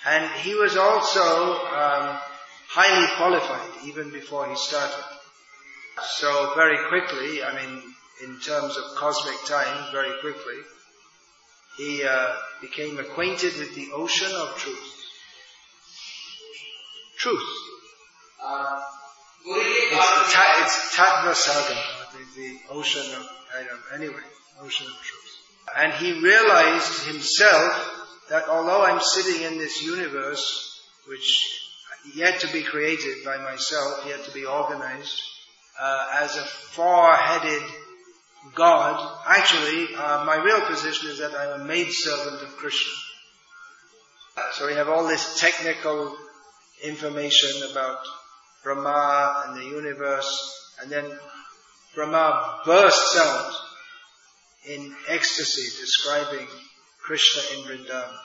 and 0.07 0.29
he 0.41 0.55
was 0.55 0.75
also 0.75 1.21
um, 1.21 2.17
highly 2.67 3.07
qualified 3.17 3.85
even 3.85 4.09
before 4.11 4.49
he 4.49 4.55
started. 4.55 5.03
So 6.03 6.53
very 6.55 6.77
quickly, 6.89 7.43
I 7.43 7.53
mean, 7.55 7.83
in 8.23 8.39
terms 8.39 8.77
of 8.77 8.95
cosmic 8.97 9.37
time, 9.45 9.91
very 9.91 10.19
quickly, 10.21 10.57
he 11.77 12.03
uh, 12.03 12.33
became 12.61 12.97
acquainted 12.99 13.55
with 13.57 13.75
the 13.75 13.89
ocean 13.93 14.31
of 14.33 14.57
truth. 14.57 14.95
Truth. 17.17 17.49
Uh, 18.43 18.81
it's, 19.45 20.33
ta- 20.33 20.61
it's 20.63 20.95
Tattva 20.95 21.35
Saga, 21.35 21.79
the, 22.13 22.41
the 22.41 22.57
ocean 22.71 23.05
of, 23.15 23.27
I 23.55 23.63
don't 23.63 23.67
know, 23.67 23.95
anyway, 23.95 24.23
ocean 24.59 24.87
of 24.87 24.93
truth. 24.93 25.30
And 25.77 25.93
he 25.93 26.21
realized 26.21 27.05
himself 27.05 28.01
that 28.29 28.47
although 28.47 28.83
I'm 28.83 29.01
sitting 29.01 29.43
in 29.43 29.57
this 29.57 29.83
universe, 29.83 30.81
which 31.07 31.61
yet 32.15 32.39
to 32.41 32.51
be 32.51 32.63
created 32.63 33.23
by 33.23 33.37
myself, 33.37 34.05
yet 34.07 34.23
to 34.25 34.31
be 34.31 34.45
organized, 34.45 35.21
uh, 35.79 36.07
as 36.21 36.35
a 36.35 36.43
four-headed 36.43 37.63
God, 38.55 39.17
actually, 39.27 39.95
uh, 39.95 40.25
my 40.25 40.35
real 40.35 40.61
position 40.61 41.09
is 41.09 41.19
that 41.19 41.35
I'm 41.35 41.61
a 41.61 41.63
maidservant 41.63 42.41
of 42.41 42.55
Krishna. 42.57 42.93
So 44.53 44.67
we 44.67 44.73
have 44.73 44.89
all 44.89 45.07
this 45.07 45.39
technical 45.39 46.15
information 46.83 47.69
about 47.71 47.99
Brahma 48.63 49.43
and 49.45 49.57
the 49.57 49.65
universe, 49.65 50.71
and 50.81 50.91
then 50.91 51.05
Brahma 51.95 52.61
bursts 52.65 53.19
out 53.19 53.53
in 54.67 54.95
ecstasy 55.07 55.81
describing 55.81 56.47
Krishna 57.01 57.41
in 57.57 57.65
Vrindavan. 57.65 58.17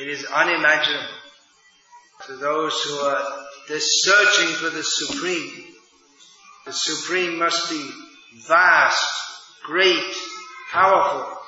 It 0.00 0.08
is 0.08 0.24
unimaginable 0.24 1.06
to 2.26 2.36
those 2.36 2.80
who 2.82 2.94
are 2.98 3.46
searching 3.78 4.54
for 4.56 4.70
the 4.70 4.82
Supreme. 4.82 5.64
The 6.66 6.72
Supreme 6.72 7.38
must 7.38 7.70
be 7.70 7.90
vast, 8.46 9.08
great, 9.64 10.14
powerful, 10.70 11.38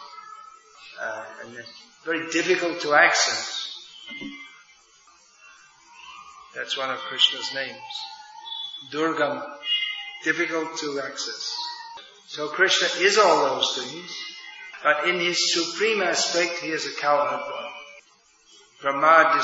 uh, 1.01 1.25
and 1.45 1.65
very 2.05 2.31
difficult 2.31 2.81
to 2.81 2.95
access. 2.95 3.75
That's 6.55 6.77
one 6.77 6.91
of 6.91 6.99
Krishna's 6.99 7.53
names. 7.55 7.77
Durgam, 8.91 9.43
difficult 10.25 10.79
to 10.79 11.01
access. 11.05 11.55
So 12.31 12.47
Krishna 12.47 12.89
is 13.03 13.19
all 13.19 13.57
those 13.57 13.77
things, 13.77 14.17
but 14.85 15.09
in 15.09 15.19
his 15.19 15.53
supreme 15.53 16.01
aspect, 16.01 16.61
he 16.63 16.69
is 16.69 16.87
a 16.87 17.01
cowherd 17.01 17.41
boy. 17.41 17.67
Brahma 18.81 19.43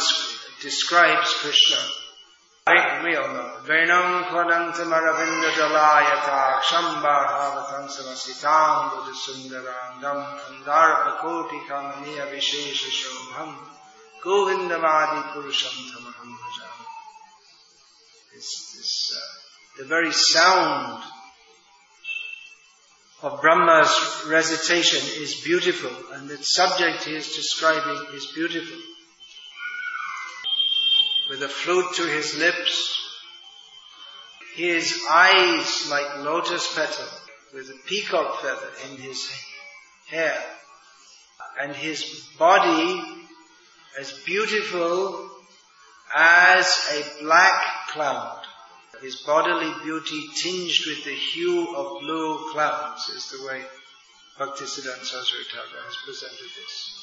describes 0.62 1.35
Krishna 1.40 1.78
we 2.69 3.14
all 3.14 3.33
know. 3.33 3.59
Venam 3.62 4.25
kvadantam 4.25 4.90
aravinda 4.90 5.50
samasitam 7.87 8.90
buddhasundarangam 8.90 10.19
kandarpakoti 10.43 11.59
kamaniya 11.69 12.26
purusham 15.33 15.76
tamaham 15.93 16.31
bhajam. 16.38 16.76
This, 18.35 18.49
this, 18.75 19.16
uh, 19.16 19.83
the 19.83 19.88
very 19.88 20.12
sound 20.12 21.05
of 23.26 23.40
Brahma's 23.40 24.25
recitation 24.28 25.00
is 25.21 25.42
beautiful 25.42 25.90
and 26.12 26.28
the 26.28 26.37
subject 26.37 27.02
he 27.02 27.16
is 27.16 27.35
describing 27.35 28.14
is 28.14 28.26
beautiful 28.26 28.78
with 31.28 31.42
a 31.42 31.49
flute 31.49 31.92
to 31.97 32.02
his 32.04 32.38
lips, 32.38 33.00
his 34.54 34.97
eyes 35.11 35.88
like 35.90 36.18
lotus 36.18 36.73
petal 36.76 37.04
with 37.52 37.68
a 37.68 37.88
peacock 37.88 38.42
feather 38.42 38.71
in 38.88 38.97
his 38.99 39.28
hair 40.09 40.40
and 41.61 41.75
his 41.75 42.28
body 42.38 43.02
as 43.99 44.12
beautiful 44.25 45.28
as 46.14 46.66
a 46.92 47.25
black 47.25 47.88
cloud. 47.88 48.42
His 49.02 49.16
bodily 49.16 49.72
beauty 49.84 50.28
tinged 50.42 50.86
with 50.86 51.04
the 51.04 51.14
hue 51.14 51.74
of 51.76 52.00
blue 52.00 52.52
clouds 52.52 53.08
is 53.08 53.30
the 53.30 53.46
way 53.46 53.62
Bhaktisiddhanta 54.38 55.04
Saraswati 55.04 55.56
has 55.84 55.96
presented 56.04 56.50
this. 56.56 56.96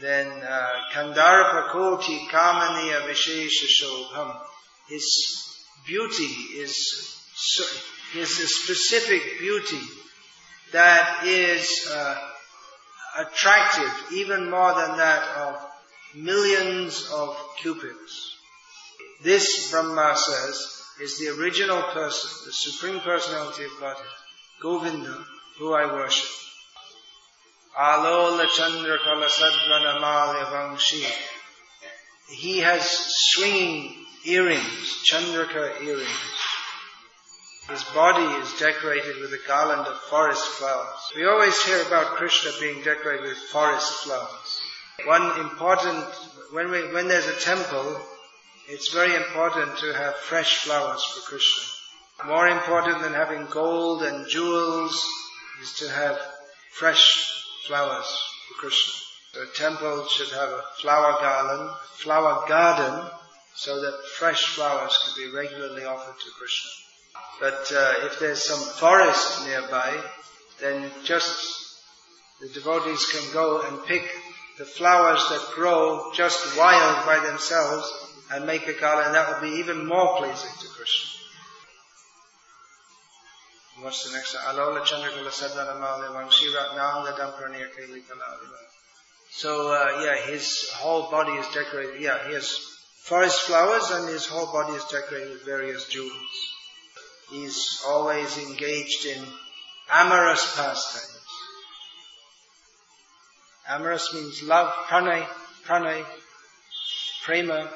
Then 0.00 0.26
uh, 0.26 0.70
Kandarpa 0.92 1.70
Koti 1.70 2.26
Kamaniya 2.30 3.02
Vishesha 3.02 3.66
Shobham. 3.68 4.40
His 4.88 5.56
beauty 5.86 6.24
is, 6.24 7.20
is 8.16 8.40
a 8.40 8.46
specific 8.46 9.38
beauty 9.38 9.80
that 10.72 11.24
is 11.26 11.86
uh, 11.90 12.18
attractive 13.18 14.12
even 14.14 14.50
more 14.50 14.74
than 14.74 14.96
that 14.96 15.36
of 15.36 15.56
millions 16.14 17.08
of 17.12 17.36
cupids. 17.62 18.31
This 19.22 19.70
Brahma 19.70 20.16
says 20.16 20.82
is 21.00 21.18
the 21.18 21.28
original 21.40 21.80
person, 21.80 22.30
the 22.46 22.52
supreme 22.52 23.00
personality 23.00 23.64
of 23.64 23.70
Godhead, 23.78 24.06
Govinda, 24.60 25.24
who 25.58 25.74
I 25.74 25.86
worship. 25.86 26.28
Alola 27.78 28.48
Chandra 28.48 28.98
Kala 28.98 29.28
Vangshi. 30.50 31.06
He 32.30 32.58
has 32.58 32.82
swinging 32.82 33.94
earrings, 34.26 35.04
Chandrika 35.04 35.82
earrings. 35.82 36.42
His 37.70 37.84
body 37.94 38.24
is 38.42 38.58
decorated 38.58 39.20
with 39.20 39.32
a 39.32 39.46
garland 39.46 39.86
of 39.86 39.96
forest 40.10 40.44
flowers. 40.44 41.12
We 41.14 41.26
always 41.26 41.60
hear 41.62 41.80
about 41.86 42.16
Krishna 42.16 42.50
being 42.60 42.82
decorated 42.82 43.28
with 43.28 43.38
forest 43.38 44.04
flowers. 44.04 44.60
One 45.06 45.40
important, 45.40 46.04
when, 46.50 46.70
we, 46.70 46.92
when 46.92 47.08
there's 47.08 47.28
a 47.28 47.40
temple, 47.40 48.02
it's 48.68 48.92
very 48.92 49.14
important 49.14 49.76
to 49.78 49.92
have 49.92 50.14
fresh 50.16 50.58
flowers 50.58 51.02
for 51.04 51.20
Krishna. 51.22 51.64
More 52.26 52.48
important 52.48 53.00
than 53.00 53.12
having 53.12 53.46
gold 53.46 54.02
and 54.02 54.28
jewels 54.28 55.04
is 55.60 55.72
to 55.74 55.88
have 55.88 56.18
fresh 56.72 57.44
flowers 57.66 58.06
for 58.48 58.60
Krishna. 58.60 58.92
The 59.34 59.46
temple 59.54 60.06
should 60.06 60.28
have 60.28 60.50
a 60.50 60.62
flower 60.80 61.18
garland, 61.20 61.70
flower 61.96 62.46
garden, 62.48 63.10
so 63.54 63.80
that 63.80 64.04
fresh 64.18 64.44
flowers 64.54 64.96
can 65.04 65.24
be 65.24 65.36
regularly 65.36 65.84
offered 65.84 66.18
to 66.18 66.30
Krishna. 66.38 66.70
But 67.40 67.72
uh, 67.74 68.06
if 68.06 68.20
there's 68.20 68.44
some 68.44 68.60
forest 68.78 69.44
nearby, 69.46 70.00
then 70.60 70.90
just 71.04 71.78
the 72.40 72.48
devotees 72.48 73.04
can 73.06 73.32
go 73.32 73.62
and 73.62 73.84
pick 73.86 74.08
the 74.58 74.64
flowers 74.64 75.24
that 75.30 75.54
grow 75.54 76.12
just 76.14 76.56
wild 76.56 77.06
by 77.06 77.18
themselves 77.26 78.01
and 78.32 78.46
make 78.46 78.66
a 78.66 78.72
garland. 78.72 79.14
That 79.14 79.28
will 79.28 79.50
be 79.50 79.56
even 79.58 79.86
more 79.86 80.16
pleasing 80.16 80.50
to 80.60 80.68
Krishna. 80.68 81.10
What's 83.80 84.08
the 84.08 84.16
next 84.16 84.34
one? 84.34 84.54
Alola 84.54 84.84
Vangshiratnanga 86.12 87.16
Dampraniya 87.18 87.66
So, 89.30 89.72
uh, 89.72 90.02
yeah, 90.04 90.30
his 90.30 90.70
whole 90.74 91.10
body 91.10 91.32
is 91.32 91.46
decorated. 91.52 92.00
Yeah, 92.00 92.26
he 92.28 92.34
has 92.34 92.48
forest 93.02 93.40
flowers 93.42 93.90
and 93.90 94.08
his 94.08 94.26
whole 94.26 94.52
body 94.52 94.74
is 94.74 94.84
decorated 94.84 95.30
with 95.30 95.44
various 95.44 95.88
jewels. 95.88 96.12
He's 97.30 97.82
always 97.86 98.38
engaged 98.38 99.06
in 99.06 99.24
amorous 99.90 100.54
pastimes. 100.54 101.18
Amorous 103.68 104.12
means 104.14 104.42
love, 104.42 104.72
pranay, 104.86 105.26
pranay, 105.66 106.04
prema, 107.24 107.68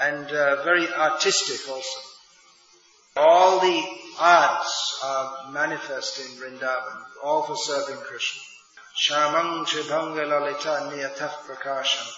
and 0.00 0.26
uh, 0.26 0.62
very 0.64 0.88
artistic 0.88 1.70
also. 1.70 2.00
All 3.16 3.60
the 3.60 3.82
arts 4.18 5.00
are 5.04 5.52
manifest 5.52 6.18
in 6.20 6.36
Vrindavan, 6.36 7.02
all 7.22 7.42
for 7.42 7.56
serving 7.56 8.00
Krishna. 8.02 8.42
Shamang 9.00 9.66
Tribhanga 9.66 10.26
Lalita 10.28 10.90
Niyataf 10.90 11.32
Prakasham. 11.46 12.12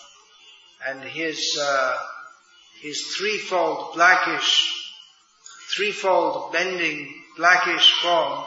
And 0.88 1.02
his, 1.02 1.58
uh, 1.60 1.96
his 2.82 3.14
threefold 3.16 3.94
blackish, 3.94 4.92
threefold 5.74 6.52
bending 6.52 7.12
blackish 7.36 7.92
form, 8.02 8.44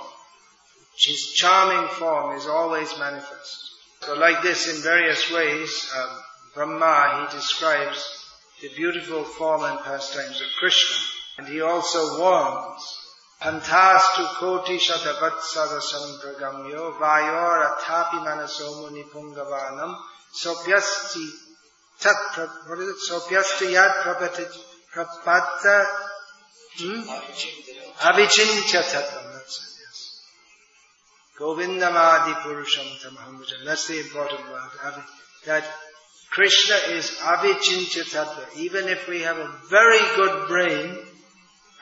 his 0.95 1.33
charming 1.33 1.87
form 1.89 2.35
is 2.37 2.45
always 2.45 2.97
manifest. 2.99 3.71
So 4.01 4.15
like 4.15 4.41
this 4.41 4.73
in 4.73 4.81
various 4.81 5.31
ways, 5.31 5.91
um, 5.97 6.09
Brahma, 6.55 7.27
he 7.29 7.37
describes 7.37 8.18
the 8.61 8.69
beautiful 8.75 9.23
form 9.23 9.63
and 9.63 9.79
pastimes 9.79 10.41
of 10.41 10.47
Krishna. 10.59 10.97
And 11.37 11.47
he 11.47 11.61
also 11.61 12.19
warns, 12.19 12.99
Pantastu 13.41 14.27
koti 14.35 14.77
shatavat 14.77 15.39
sampragamyo 15.39 16.99
vayor 16.99 17.57
atapi 17.71 18.19
manaso 18.19 18.81
muni 18.81 19.03
pungavanam 19.03 19.95
sopyasti 20.35 21.25
tat, 22.01 22.37
what 22.67 22.79
is 22.79 22.89
it? 22.89 22.97
Sopyasti 23.09 23.71
yad 23.71 23.93
prapatta 24.93 25.85
hmm? 26.79 27.01
avichincha 28.07 28.81
tatam. 28.91 29.25
That's 29.31 29.55
it, 29.63 29.73
yes. 29.83 29.99
Govindamadi 31.39 32.33
purusham 32.43 32.89
tamahambhajam. 32.99 33.63
That's 33.63 33.87
the 33.87 33.99
important 34.01 34.43
word. 34.49 34.71
That 35.45 35.63
Krishna 36.31 36.75
is 36.95 37.09
avichintya 37.21 38.03
tattva. 38.03 38.57
Even 38.57 38.87
if 38.87 39.07
we 39.07 39.21
have 39.21 39.37
a 39.37 39.51
very 39.69 39.99
good 40.15 40.47
brain, 40.47 40.97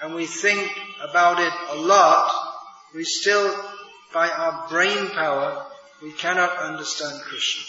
and 0.01 0.13
we 0.13 0.25
think 0.25 0.71
about 1.01 1.39
it 1.39 1.53
a 1.71 1.75
lot, 1.75 2.31
we 2.95 3.03
still, 3.03 3.53
by 4.13 4.29
our 4.29 4.67
brain 4.69 5.09
power, 5.09 5.65
we 6.01 6.11
cannot 6.13 6.57
understand 6.59 7.19
Krishna. 7.21 7.63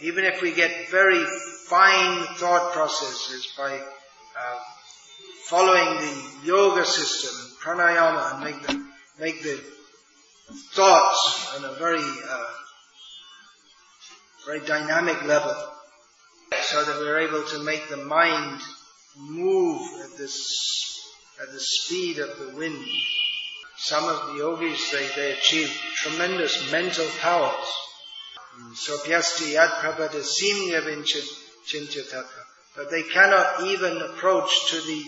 Even 0.00 0.24
if 0.24 0.40
we 0.40 0.52
get 0.52 0.90
very 0.90 1.24
fine 1.66 2.24
thought 2.36 2.72
processes 2.72 3.52
by 3.58 3.74
uh, 3.74 4.58
following 5.46 6.00
the 6.00 6.24
yoga 6.44 6.84
system, 6.84 7.34
pranayama, 7.62 8.34
and 8.34 8.44
make 8.44 8.66
the, 8.66 8.86
make 9.18 9.42
the 9.42 9.60
thoughts 10.72 11.54
on 11.56 11.64
a 11.64 11.72
very, 11.74 11.98
uh, 11.98 12.44
very 14.48 14.64
dynamic 14.64 15.22
level, 15.24 15.54
so 16.62 16.82
that 16.82 16.98
we're 17.00 17.18
able 17.18 17.42
to 17.42 17.58
make 17.64 17.86
the 17.90 17.98
mind 17.98 18.58
move 19.18 19.82
at 20.02 20.16
this 20.16 21.04
at 21.42 21.52
the 21.52 21.60
speed 21.60 22.18
of 22.18 22.38
the 22.38 22.56
wind. 22.56 22.82
Some 23.76 24.04
of 24.04 24.28
the 24.28 24.38
yogis, 24.38 24.90
they, 24.90 25.06
they 25.14 25.32
achieve 25.32 25.70
tremendous 25.96 26.72
mental 26.72 27.06
powers. 27.20 27.68
Sopyasti 28.74 29.52
yad 29.52 29.68
prabhata 29.82 30.22
simya 30.22 30.80
vinchintataka. 30.80 32.42
But 32.74 32.90
they 32.90 33.02
cannot 33.02 33.66
even 33.66 33.98
approach 33.98 34.70
to 34.70 34.76
the, 34.80 35.04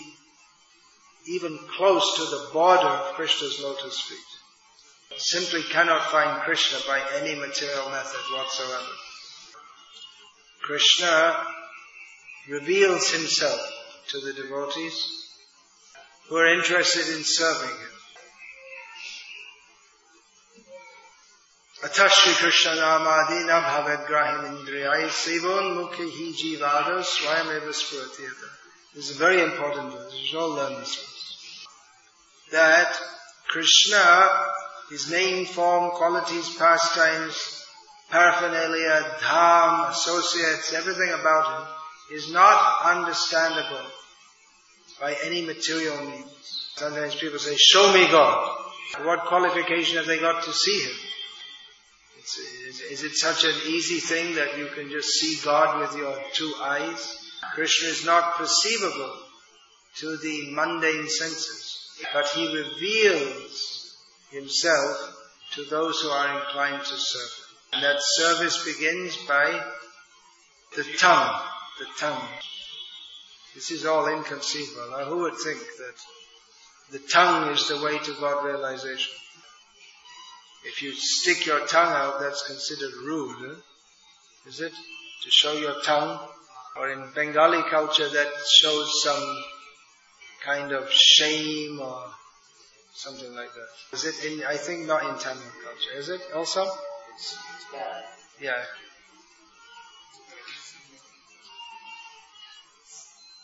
even 1.28 1.58
close 1.78 2.16
to 2.16 2.24
the 2.24 2.50
border 2.52 2.88
of 2.88 3.14
Krishna's 3.14 3.58
lotus 3.62 3.98
feet. 4.02 5.18
Simply 5.18 5.62
cannot 5.62 6.10
find 6.10 6.42
Krishna 6.42 6.78
by 6.86 7.00
any 7.20 7.34
material 7.40 7.88
method 7.88 8.20
whatsoever. 8.36 8.92
Krishna 10.61 11.37
reveals 12.49 13.11
himself 13.11 13.61
to 14.09 14.19
the 14.19 14.33
devotees 14.33 14.97
who 16.27 16.37
are 16.37 16.53
interested 16.53 17.07
in 17.15 17.23
serving 17.23 17.69
Him. 17.69 17.91
अथ 21.85 21.97
श्री 22.17 22.33
कृष्ण 22.33 22.73
नामादि 22.75 23.39
न 23.45 23.59
भगवद्ग्राहिम 23.63 24.45
इंद्रियाय 24.45 25.07
सेवोन्मुखी 25.17 26.05
ही 26.11 26.31
जीवाद 26.41 26.87
स्वयं 27.09 27.51
एव 27.55 27.71
स्फुरति 27.79 28.29
This 28.95 29.09
is 29.09 29.17
a 29.17 29.19
very 29.19 29.41
important 29.43 29.93
verse. 29.93 30.13
We 30.13 30.25
should 30.25 30.39
all 30.39 30.49
learn 30.51 30.79
this 30.79 30.95
verse. 30.95 31.67
That 32.53 32.97
Krishna, 33.49 34.45
his 34.89 35.11
name, 35.11 35.45
form, 35.45 35.91
qualities, 35.91 36.55
pastimes, 36.55 37.58
paraphernalia, 38.10 39.16
dham, 39.20 39.90
associates, 39.90 40.72
everything 40.72 41.10
about 41.10 41.68
him 42.10 42.16
is 42.18 42.32
not 42.32 42.84
understandable 42.84 43.86
by 45.00 45.16
any 45.24 45.42
material 45.42 45.96
means. 46.04 46.72
Sometimes 46.76 47.14
people 47.14 47.38
say, 47.38 47.56
show 47.56 47.92
me 47.92 48.06
God. 48.10 48.56
What 49.02 49.26
qualification 49.26 49.98
have 49.98 50.06
they 50.06 50.18
got 50.18 50.42
to 50.44 50.52
see 50.52 50.82
Him? 50.82 50.96
Is, 52.68 52.80
is, 52.80 53.04
it 53.04 53.14
such 53.14 53.44
an 53.44 53.54
easy 53.66 53.98
thing 53.98 54.34
that 54.34 54.58
you 54.58 54.66
can 54.66 54.90
just 54.90 55.08
see 55.08 55.38
God 55.44 55.80
with 55.80 55.96
your 55.96 56.16
two 56.32 56.52
eyes? 56.60 57.18
Krishna 57.54 57.88
is 57.88 58.04
not 58.04 58.34
perceivable 58.36 59.16
to 59.96 60.16
the 60.18 60.50
mundane 60.52 61.08
senses, 61.08 61.98
but 62.12 62.26
he 62.28 62.54
reveals 62.54 63.96
himself 64.30 65.16
to 65.54 65.64
those 65.64 66.00
who 66.00 66.08
are 66.08 66.40
inclined 66.40 66.84
to 66.84 66.96
serve. 66.96 67.39
And 67.72 67.82
that 67.82 67.98
service 68.00 68.64
begins 68.64 69.16
by 69.28 69.64
the 70.76 70.84
tongue, 70.98 71.40
the 71.78 71.86
tongue. 71.98 72.28
This 73.54 73.70
is 73.70 73.84
all 73.84 74.06
inconceivable. 74.08 74.90
Now 74.90 75.04
who 75.04 75.18
would 75.18 75.36
think 75.36 75.58
that 75.58 75.94
the 76.92 76.98
tongue 77.08 77.52
is 77.52 77.68
the 77.68 77.80
way 77.80 77.98
to 77.98 78.14
God 78.20 78.44
realization? 78.44 79.12
If 80.64 80.82
you 80.82 80.92
stick 80.94 81.46
your 81.46 81.66
tongue 81.66 81.92
out, 81.92 82.20
that's 82.20 82.46
considered 82.46 82.92
rude, 83.04 83.52
eh? 83.52 84.48
is 84.48 84.60
it? 84.60 84.72
To 84.72 85.30
show 85.30 85.52
your 85.52 85.80
tongue? 85.82 86.18
Or 86.76 86.90
in 86.90 87.02
Bengali 87.14 87.62
culture, 87.70 88.08
that 88.08 88.28
shows 88.48 89.02
some 89.02 89.42
kind 90.44 90.72
of 90.72 90.90
shame 90.90 91.80
or 91.80 92.04
something 92.92 93.34
like 93.34 93.52
that. 93.54 93.96
Is 93.96 94.04
it 94.04 94.24
in, 94.24 94.44
I 94.44 94.56
think 94.56 94.86
not 94.86 95.02
in 95.02 95.18
Tamil 95.18 95.42
culture, 95.64 95.98
is 95.98 96.08
it 96.08 96.20
also? 96.34 96.66
It's, 97.14 97.34
it's 97.34 97.66
bad. 97.72 98.04
Yeah. 98.40 98.62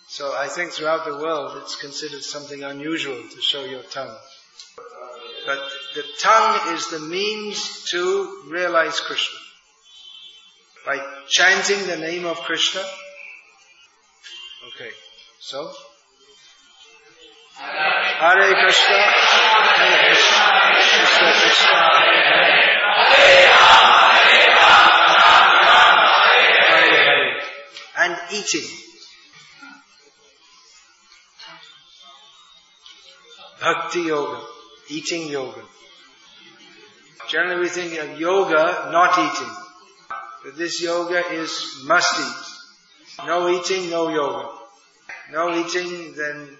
So 0.09 0.35
I 0.35 0.48
think 0.48 0.72
throughout 0.72 1.05
the 1.05 1.16
world 1.18 1.61
it's 1.62 1.76
considered 1.76 2.22
something 2.22 2.62
unusual 2.62 3.22
to 3.29 3.40
show 3.42 3.64
your 3.64 3.83
tongue. 3.83 4.16
But 5.44 5.59
the 5.94 6.02
tongue 6.20 6.74
is 6.74 6.88
the 6.88 7.00
means 7.00 7.85
to 7.90 8.42
realize 8.48 8.98
Krishna. 9.00 9.38
By 10.87 10.98
chanting 11.29 11.87
the 11.87 11.96
name 11.96 12.24
of 12.24 12.38
Krishna. 12.38 12.81
Okay. 14.74 14.90
So? 15.40 15.70
Hare 17.59 18.55
Krishna, 18.55 18.96
Hare 18.96 19.98
Krishna, 20.07 20.44
Krishna 20.96 21.33
Krishna, 21.40 21.76
Hare 23.12 23.56
eating. 28.33 28.69
Bhakti 33.61 34.03
yoga, 34.03 34.45
eating 34.91 35.29
yoga. 35.29 35.62
Generally 37.29 37.61
we 37.61 37.69
think 37.69 37.99
of 37.99 38.21
yoga 38.21 38.91
not 38.93 39.19
eating. 39.19 39.55
But 40.45 40.57
this 40.57 40.81
yoga 40.83 41.23
is 41.33 41.83
must 41.85 42.21
eat. 42.21 43.27
No 43.27 43.49
eating, 43.49 43.91
no 43.91 44.09
yoga. 44.09 44.49
No 45.33 45.59
eating, 45.59 46.15
then 46.15 46.57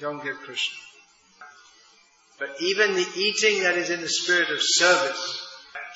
don't 0.00 0.22
get 0.22 0.34
Krishna. 0.34 0.78
But 2.38 2.50
even 2.60 2.94
the 2.94 3.06
eating 3.16 3.62
that 3.62 3.76
is 3.76 3.88
in 3.88 4.00
the 4.00 4.08
spirit 4.08 4.50
of 4.50 4.58
service, 4.60 5.46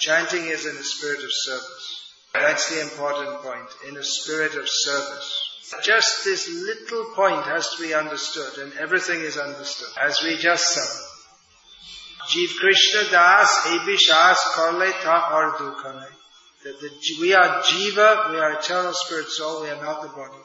chanting 0.00 0.46
is 0.46 0.64
in 0.64 0.76
the 0.76 0.84
spirit 0.84 1.18
of 1.18 1.30
service. 1.30 2.05
That's 2.42 2.68
the 2.74 2.82
important 2.82 3.42
point, 3.42 3.68
in 3.88 3.96
a 3.96 4.04
spirit 4.04 4.54
of 4.54 4.68
service. 4.68 5.42
Just 5.82 6.24
this 6.24 6.48
little 6.48 7.12
point 7.14 7.44
has 7.44 7.68
to 7.74 7.82
be 7.82 7.92
understood 7.92 8.58
and 8.58 8.72
everything 8.78 9.20
is 9.20 9.36
understood. 9.36 9.88
As 10.00 10.22
we 10.22 10.36
just 10.36 10.64
said. 10.68 11.06
Jeev 12.28 12.56
Krishna 12.58 13.10
Das 13.10 13.66
Abhishas 13.66 14.36
Karle 14.54 14.92
Ta 15.02 15.30
Ardu. 15.32 15.74
That 16.64 16.90
we 17.20 17.34
are 17.34 17.62
Jiva, 17.62 18.30
we 18.30 18.38
are 18.38 18.58
eternal 18.58 18.92
spirit 18.92 19.28
soul, 19.28 19.62
we 19.62 19.70
are 19.70 19.82
not 19.82 20.02
the 20.02 20.08
body. 20.08 20.42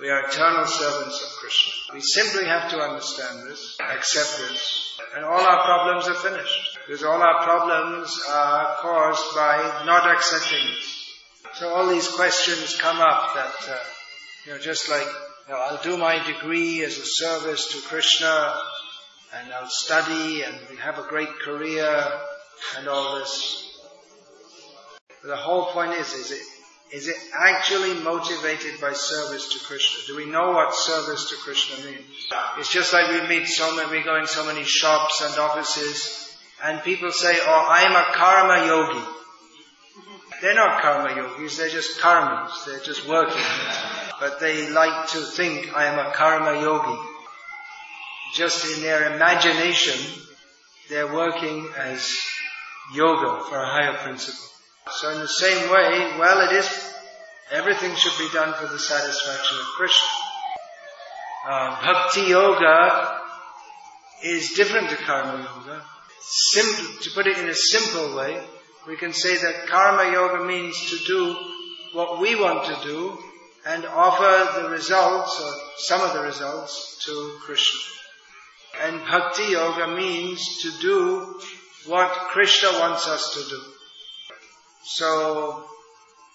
We 0.00 0.08
are 0.08 0.20
eternal 0.20 0.64
servants 0.64 1.22
of 1.22 1.28
Krishna. 1.40 1.72
We 1.94 2.00
simply 2.00 2.46
have 2.46 2.70
to 2.70 2.78
understand 2.78 3.50
this, 3.50 3.76
accept 3.80 4.38
this, 4.48 4.98
and 5.14 5.24
all 5.24 5.40
our 5.40 5.64
problems 5.64 6.08
are 6.08 6.14
finished. 6.14 6.67
Because 6.88 7.04
all 7.04 7.20
our 7.20 7.42
problems 7.44 8.18
are 8.30 8.76
caused 8.80 9.34
by 9.36 9.82
not 9.84 10.08
accepting 10.08 10.56
it. 10.56 10.84
So 11.56 11.68
all 11.68 11.86
these 11.86 12.08
questions 12.08 12.76
come 12.76 12.96
up 12.96 13.34
that, 13.34 13.70
uh, 13.70 13.78
you 14.46 14.52
know, 14.52 14.58
just 14.58 14.88
like, 14.88 15.06
you 15.46 15.52
know, 15.52 15.60
I'll 15.60 15.82
do 15.82 15.98
my 15.98 16.24
degree 16.24 16.82
as 16.84 16.96
a 16.96 17.04
service 17.04 17.72
to 17.72 17.88
Krishna, 17.88 18.54
and 19.34 19.52
I'll 19.52 19.68
study 19.68 20.44
and 20.44 20.56
have 20.78 20.98
a 20.98 21.02
great 21.02 21.28
career, 21.40 22.10
and 22.78 22.88
all 22.88 23.18
this. 23.18 23.78
But 25.20 25.28
the 25.28 25.36
whole 25.36 25.66
point 25.66 25.92
is, 25.92 26.14
is 26.14 26.30
it, 26.30 26.42
is 26.90 27.08
it 27.08 27.16
actually 27.38 28.00
motivated 28.00 28.80
by 28.80 28.94
service 28.94 29.52
to 29.52 29.66
Krishna? 29.66 30.06
Do 30.06 30.16
we 30.16 30.24
know 30.24 30.52
what 30.52 30.74
service 30.74 31.28
to 31.28 31.36
Krishna 31.36 31.84
means? 31.84 32.28
It's 32.58 32.72
just 32.72 32.94
like 32.94 33.10
we 33.10 33.28
meet 33.28 33.46
so 33.46 33.76
many, 33.76 33.90
we 33.90 34.02
go 34.02 34.16
in 34.16 34.26
so 34.26 34.46
many 34.46 34.64
shops 34.64 35.20
and 35.22 35.38
offices, 35.38 36.27
and 36.64 36.82
people 36.82 37.12
say, 37.12 37.36
oh, 37.40 37.66
I'm 37.68 37.92
a 37.92 38.14
karma 38.14 38.66
yogi. 38.66 39.06
They're 40.40 40.54
not 40.54 40.82
karma 40.82 41.16
yogis, 41.16 41.56
they're 41.56 41.68
just 41.68 42.00
karmis, 42.00 42.64
they're 42.64 42.80
just 42.80 43.08
working. 43.08 43.42
But 44.20 44.40
they 44.40 44.70
like 44.70 45.08
to 45.10 45.20
think 45.20 45.74
I 45.76 45.86
am 45.86 45.98
a 45.98 46.12
karma 46.14 46.60
yogi. 46.60 47.00
Just 48.34 48.76
in 48.76 48.82
their 48.82 49.14
imagination, 49.14 50.22
they're 50.90 51.12
working 51.12 51.68
as 51.76 52.16
yoga 52.94 53.44
for 53.48 53.56
a 53.56 53.66
higher 53.66 53.94
principle. 53.94 54.44
So 54.90 55.10
in 55.10 55.18
the 55.20 55.28
same 55.28 55.70
way, 55.70 56.18
well 56.18 56.48
it 56.48 56.54
is, 56.54 56.94
everything 57.50 57.94
should 57.96 58.16
be 58.18 58.32
done 58.32 58.54
for 58.54 58.66
the 58.66 58.78
satisfaction 58.78 59.58
of 59.58 59.66
Krishna. 59.76 60.08
Uh, 61.48 61.80
bhakti 61.82 62.22
yoga 62.22 63.20
is 64.22 64.52
different 64.52 64.90
to 64.90 64.96
karma 64.96 65.38
yoga. 65.38 65.82
To 66.52 67.10
put 67.14 67.26
it 67.26 67.38
in 67.38 67.48
a 67.48 67.54
simple 67.54 68.16
way, 68.16 68.42
we 68.86 68.96
can 68.96 69.12
say 69.12 69.36
that 69.36 69.66
karma 69.68 70.12
yoga 70.12 70.44
means 70.44 70.90
to 70.90 70.98
do 71.04 71.36
what 71.92 72.20
we 72.20 72.34
want 72.34 72.64
to 72.66 72.88
do 72.88 73.18
and 73.66 73.84
offer 73.86 74.60
the 74.60 74.68
results 74.70 75.40
or 75.40 75.52
some 75.76 76.00
of 76.00 76.12
the 76.14 76.22
results 76.22 77.02
to 77.04 77.38
Krishna. 77.42 77.80
And 78.82 79.00
bhakti 79.00 79.52
yoga 79.52 79.94
means 79.96 80.62
to 80.62 80.70
do 80.80 81.40
what 81.86 82.10
Krishna 82.30 82.70
wants 82.78 83.06
us 83.06 83.34
to 83.34 83.48
do. 83.48 83.62
So 84.84 85.64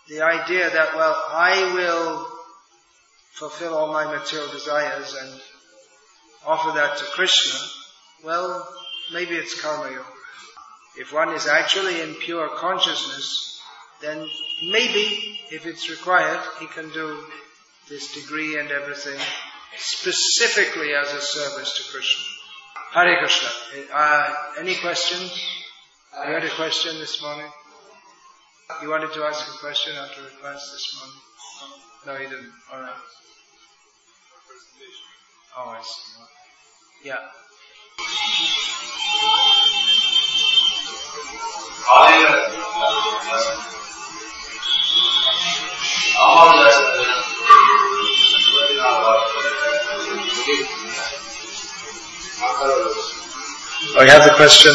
the 0.09 0.21
idea 0.21 0.69
that, 0.69 0.95
well, 0.95 1.15
I 1.29 1.73
will 1.73 2.27
fulfill 3.33 3.75
all 3.75 3.91
my 3.91 4.05
material 4.05 4.49
desires 4.51 5.15
and 5.21 5.41
offer 6.45 6.71
that 6.77 6.97
to 6.97 7.03
Krishna, 7.15 7.59
well, 8.23 8.67
maybe 9.13 9.35
it's 9.35 9.59
karma 9.61 9.89
yoga. 9.91 10.05
If 10.97 11.13
one 11.13 11.33
is 11.33 11.47
actually 11.47 12.01
in 12.01 12.15
pure 12.15 12.49
consciousness, 12.49 13.59
then 14.01 14.27
maybe, 14.71 15.39
if 15.51 15.65
it's 15.65 15.89
required, 15.89 16.39
he 16.59 16.67
can 16.67 16.89
do 16.89 17.17
this 17.89 18.13
degree 18.13 18.59
and 18.59 18.69
everything 18.71 19.19
specifically 19.77 20.93
as 20.93 21.11
a 21.13 21.21
service 21.21 21.73
to 21.77 21.91
Krishna. 21.91 22.23
Hare 22.93 23.17
Krishna. 23.17 23.49
Uh, 23.91 24.35
any 24.59 24.75
questions? 24.75 25.31
You 26.27 26.33
had 26.33 26.43
a 26.43 26.49
question 26.49 26.99
this 26.99 27.21
morning? 27.21 27.47
You 28.81 28.89
wanted 28.89 29.13
to 29.13 29.23
ask 29.23 29.47
a 29.47 29.57
question 29.57 29.93
after 29.95 30.21
a 30.21 30.41
class 30.41 30.71
this 30.71 30.95
morning? 30.99 31.19
No, 32.05 32.13
you 32.23 32.29
didn't. 32.29 32.53
Alright. 32.71 32.93
Oh, 35.57 35.69
I 35.69 35.81
see. 35.81 37.09
Yeah. 37.09 37.19
Oh, 53.95 54.01
you 54.01 54.09
have 54.09 54.23
the 54.23 54.33
question? 54.35 54.73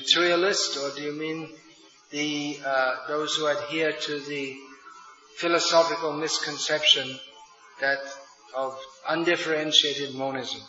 Materialist 0.00 0.78
or 0.78 0.90
do 0.96 1.02
you 1.02 1.12
mean 1.12 1.48
the, 2.10 2.58
uh, 2.64 2.94
those 3.08 3.36
who 3.36 3.46
adhere 3.46 3.92
to 3.92 4.20
the 4.20 4.56
philosophical 5.36 6.12
misconception 6.12 7.18
that 7.80 7.98
of 8.56 8.78
undifferentiated 9.08 10.14
monism? 10.14 10.60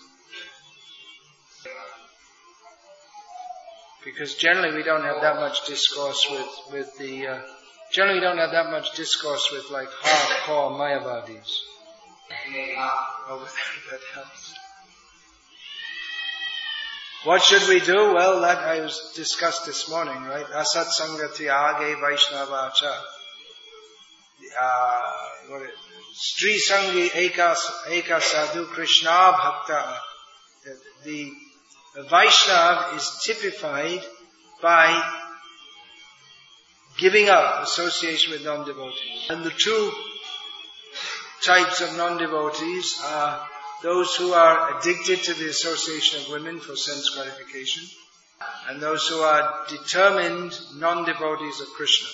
Because 4.03 4.35
generally 4.35 4.75
we 4.75 4.83
don't 4.83 5.03
have 5.03 5.21
that 5.21 5.35
much 5.35 5.65
discourse 5.67 6.27
with, 6.31 6.49
with 6.73 6.97
the, 6.97 7.27
uh, 7.27 7.41
generally 7.91 8.19
we 8.19 8.25
don't 8.25 8.37
have 8.39 8.51
that 8.51 8.71
much 8.71 8.95
discourse 8.95 9.47
with 9.53 9.69
like 9.69 9.89
hardcore 9.89 10.71
Mayavadis. 10.71 11.51
Oh, 13.29 13.47
that 13.91 13.99
helps. 14.15 14.61
What 17.23 17.43
should 17.43 17.67
we 17.69 17.79
do? 17.79 18.15
Well, 18.15 18.41
that 18.41 18.57
I 18.57 18.81
was 18.81 19.13
discussed 19.15 19.67
this 19.67 19.88
morning, 19.88 20.23
right? 20.23 20.45
Asat 20.45 20.88
Sangati 20.88 21.41
Age 21.41 21.97
Vaishnavacha. 21.97 22.97
Uh, 24.60 25.01
what 25.49 25.62
it, 25.62 25.69
Sri 26.15 26.60
Sangi 26.60 27.10
Eka 27.10 28.21
Sadhu 28.21 28.65
Krishna 28.65 29.10
Bhakta. 29.10 29.99
The, 31.03 31.31
the 31.95 32.01
Vaishnav 32.10 32.97
is 32.97 33.21
typified 33.23 34.03
by 34.60 35.19
giving 36.97 37.29
up 37.29 37.63
association 37.63 38.31
with 38.31 38.43
non-devotees. 38.43 39.29
And 39.29 39.43
the 39.43 39.51
two 39.51 39.91
types 41.43 41.81
of 41.81 41.95
non-devotees 41.95 42.99
are 43.05 43.47
those 43.83 44.15
who 44.15 44.33
are 44.33 44.77
addicted 44.77 45.23
to 45.23 45.33
the 45.33 45.49
association 45.49 46.21
of 46.21 46.31
women 46.31 46.59
for 46.59 46.75
sense 46.75 47.09
gratification, 47.09 47.83
and 48.69 48.81
those 48.81 49.07
who 49.07 49.19
are 49.19 49.65
determined 49.69 50.57
non-devotees 50.75 51.61
of 51.61 51.67
Krishna. 51.75 52.09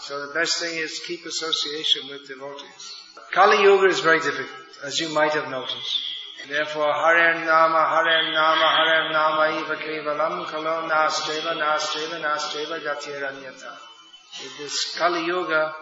So 0.00 0.26
the 0.26 0.34
best 0.34 0.58
thing 0.60 0.76
is 0.76 1.02
keep 1.06 1.24
association 1.26 2.08
with 2.10 2.28
devotees. 2.28 2.94
Kali 3.32 3.62
Yuga 3.62 3.86
is 3.86 4.00
very 4.00 4.20
difficult, 4.20 4.48
as 4.84 4.98
you 4.98 5.08
might 5.10 5.32
have 5.32 5.50
noticed. 5.50 6.00
Therefore, 6.48 6.92
Hare 6.92 7.34
Nama, 7.44 7.88
Hare 7.90 8.32
Nama, 8.32 8.68
Hare 8.76 9.12
Nama, 9.12 9.60
Eva 9.60 9.76
Kevalam, 9.76 10.46
Kalo 10.46 10.88
Nasteva, 10.88 11.56
Nasteva, 11.56 12.20
Nasteva, 12.20 12.78
Gatiranyata. 12.80 13.76
This 14.58 14.96
Kali 14.96 15.26
Yuga 15.26 15.74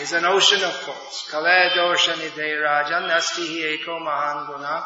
is 0.00 0.12
an 0.12 0.24
ocean 0.24 0.62
of 0.62 0.72
faults. 0.72 1.28
Kale 1.30 1.70
dosha 1.76 2.14
nidhe 2.14 2.62
rajan 2.62 3.10
asti 3.10 3.46
hi 3.46 3.76
eko 3.76 3.98
mahan 4.00 4.46
guna 4.46 4.82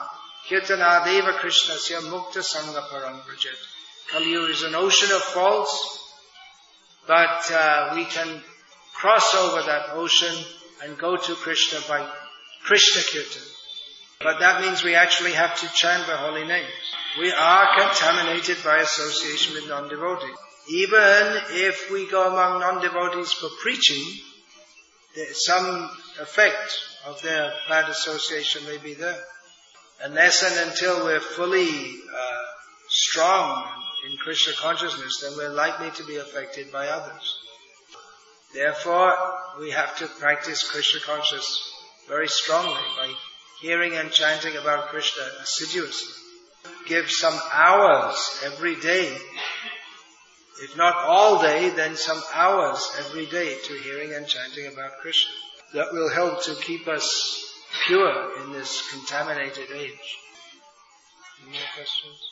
kirtana 0.48 1.04
deva 1.04 1.32
krishna 1.34 1.74
sya 1.74 2.00
mukta 2.12 2.42
sangha 2.42 2.82
param 2.90 3.20
prajet. 3.20 3.58
Kali 4.10 4.32
is 4.50 4.62
an 4.62 4.74
ocean 4.74 5.10
of 5.14 5.22
faults, 5.22 5.74
but 7.06 7.50
uh, 7.50 7.92
we 7.94 8.04
can 8.04 8.42
cross 8.92 9.34
over 9.34 9.62
that 9.62 9.90
ocean 9.94 10.34
and 10.84 10.98
go 10.98 11.16
to 11.16 11.34
Krishna 11.34 11.80
by 11.88 12.06
Krishna 12.64 13.02
kirtan. 13.02 13.42
But 14.20 14.38
that 14.38 14.60
means 14.62 14.84
we 14.84 14.94
actually 14.94 15.32
have 15.32 15.58
to 15.60 15.68
chant 15.74 16.06
the 16.06 16.16
holy 16.16 16.44
names. 16.44 16.70
We 17.18 17.32
are 17.32 17.66
contaminated 17.76 18.58
by 18.64 18.78
association 18.78 19.54
with 19.54 19.68
non-devotees. 19.68 20.36
Even 20.70 21.40
if 21.50 21.90
we 21.90 22.08
go 22.08 22.28
among 22.28 22.60
non-devotees 22.60 23.32
for 23.32 23.48
preaching, 23.60 24.02
some 25.32 25.90
effect 26.20 26.78
of 27.06 27.20
their 27.22 27.52
bad 27.68 27.88
association 27.88 28.64
may 28.66 28.78
be 28.78 28.94
there. 28.94 29.20
Unless 30.02 30.42
and 30.42 30.70
until 30.70 31.04
we're 31.04 31.20
fully 31.20 31.68
uh, 31.68 32.42
strong 32.88 33.64
in 34.10 34.16
Krishna 34.18 34.54
consciousness, 34.54 35.20
then 35.22 35.32
we're 35.36 35.54
likely 35.54 35.90
to 35.92 36.04
be 36.04 36.16
affected 36.16 36.72
by 36.72 36.88
others. 36.88 37.38
Therefore, 38.54 39.14
we 39.60 39.70
have 39.70 39.96
to 39.98 40.06
practice 40.06 40.68
Krishna 40.68 41.00
consciousness 41.00 41.72
very 42.08 42.28
strongly 42.28 42.82
by 42.96 43.12
hearing 43.60 43.94
and 43.94 44.10
chanting 44.10 44.56
about 44.56 44.88
Krishna 44.88 45.22
assiduously. 45.40 46.14
Give 46.86 47.10
some 47.10 47.38
hours 47.52 48.42
every 48.44 48.76
day 48.76 49.16
if 50.60 50.76
not 50.76 50.94
all 50.96 51.40
day, 51.40 51.70
then 51.70 51.96
some 51.96 52.22
hours 52.34 52.90
every 52.98 53.26
day 53.26 53.56
to 53.64 53.74
hearing 53.74 54.12
and 54.14 54.26
chanting 54.26 54.66
about 54.66 54.98
Krishna. 55.00 55.32
That 55.74 55.92
will 55.92 56.10
help 56.10 56.42
to 56.44 56.54
keep 56.56 56.86
us 56.88 57.52
pure 57.86 58.42
in 58.42 58.52
this 58.52 58.90
contaminated 58.90 59.70
age. 59.74 60.18
Any 61.42 61.52
more 61.52 61.60
questions? 61.74 62.30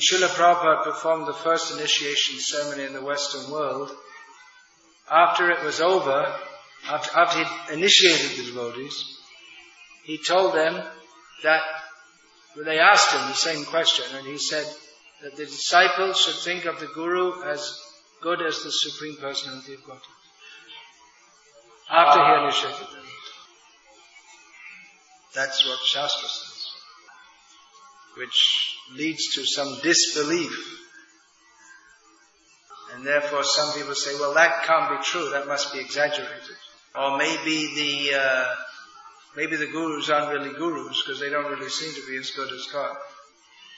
Srila 0.00 0.28
Prabhupada 0.28 0.84
performed 0.84 1.26
the 1.26 1.32
first 1.32 1.72
initiation 1.76 2.38
ceremony 2.38 2.84
in 2.84 2.92
the 2.92 3.02
Western 3.02 3.50
world, 3.50 3.90
after 5.10 5.50
it 5.50 5.64
was 5.64 5.80
over, 5.80 6.34
after, 6.88 7.18
after 7.18 7.44
he 7.44 7.74
initiated 7.74 8.38
the 8.38 8.44
devotees, 8.50 9.18
he 10.04 10.18
told 10.18 10.54
them 10.54 10.82
that 11.42 11.62
well, 12.56 12.64
they 12.64 12.78
asked 12.78 13.12
him 13.12 13.28
the 13.28 13.34
same 13.34 13.64
question, 13.64 14.04
and 14.16 14.26
he 14.26 14.38
said 14.38 14.66
that 15.22 15.36
the 15.36 15.44
disciples 15.44 16.20
should 16.20 16.34
think 16.34 16.64
of 16.64 16.80
the 16.80 16.86
Guru 16.86 17.42
as 17.44 17.78
good 18.22 18.40
as 18.42 18.62
the 18.62 18.72
Supreme 18.72 19.16
Personality 19.16 19.74
of 19.74 19.84
Godhead. 19.84 20.02
After 21.90 22.20
he 22.20 22.26
ah. 22.26 22.42
initiated 22.44 22.86
them. 22.94 23.04
That's 25.34 25.64
what 25.66 25.78
Shastra 25.80 26.28
says. 26.28 26.49
Which 28.16 28.76
leads 28.94 29.34
to 29.34 29.44
some 29.44 29.78
disbelief. 29.82 30.78
And 32.94 33.06
therefore 33.06 33.44
some 33.44 33.72
people 33.74 33.94
say, 33.94 34.18
well 34.18 34.34
that 34.34 34.64
can't 34.64 34.90
be 34.90 35.04
true, 35.04 35.30
that 35.30 35.46
must 35.46 35.72
be 35.72 35.80
exaggerated. 35.80 36.56
Or 36.94 37.16
maybe 37.16 37.72
the, 37.74 38.18
uh, 38.18 38.54
maybe 39.36 39.56
the 39.56 39.66
gurus 39.66 40.10
aren't 40.10 40.32
really 40.32 40.56
gurus 40.56 41.02
because 41.02 41.20
they 41.20 41.30
don't 41.30 41.50
really 41.50 41.70
seem 41.70 41.94
to 41.94 42.10
be 42.10 42.16
as 42.16 42.30
good 42.30 42.52
as 42.52 42.66
God. 42.72 42.96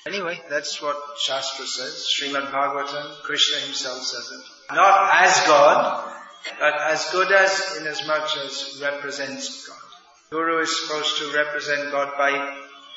Anyway, 0.07 0.41
that's 0.51 0.83
what 0.83 0.97
Shastra 1.21 1.65
says. 1.65 2.09
Srimad 2.19 2.51
Bhagavatam, 2.51 3.23
Krishna 3.23 3.61
himself 3.61 4.03
says 4.03 4.33
it. 4.33 4.75
Not 4.75 5.11
as 5.13 5.41
God, 5.47 6.13
but 6.59 6.75
as 6.81 7.09
good 7.11 7.31
as 7.31 7.77
in 7.79 7.87
as 7.87 8.05
much 8.07 8.37
as 8.37 8.81
represents 8.83 9.69
God. 9.69 9.79
Guru 10.31 10.61
is 10.61 10.87
supposed 10.87 11.19
to 11.19 11.33
represent 11.37 11.93
God 11.93 12.15
by 12.19 12.33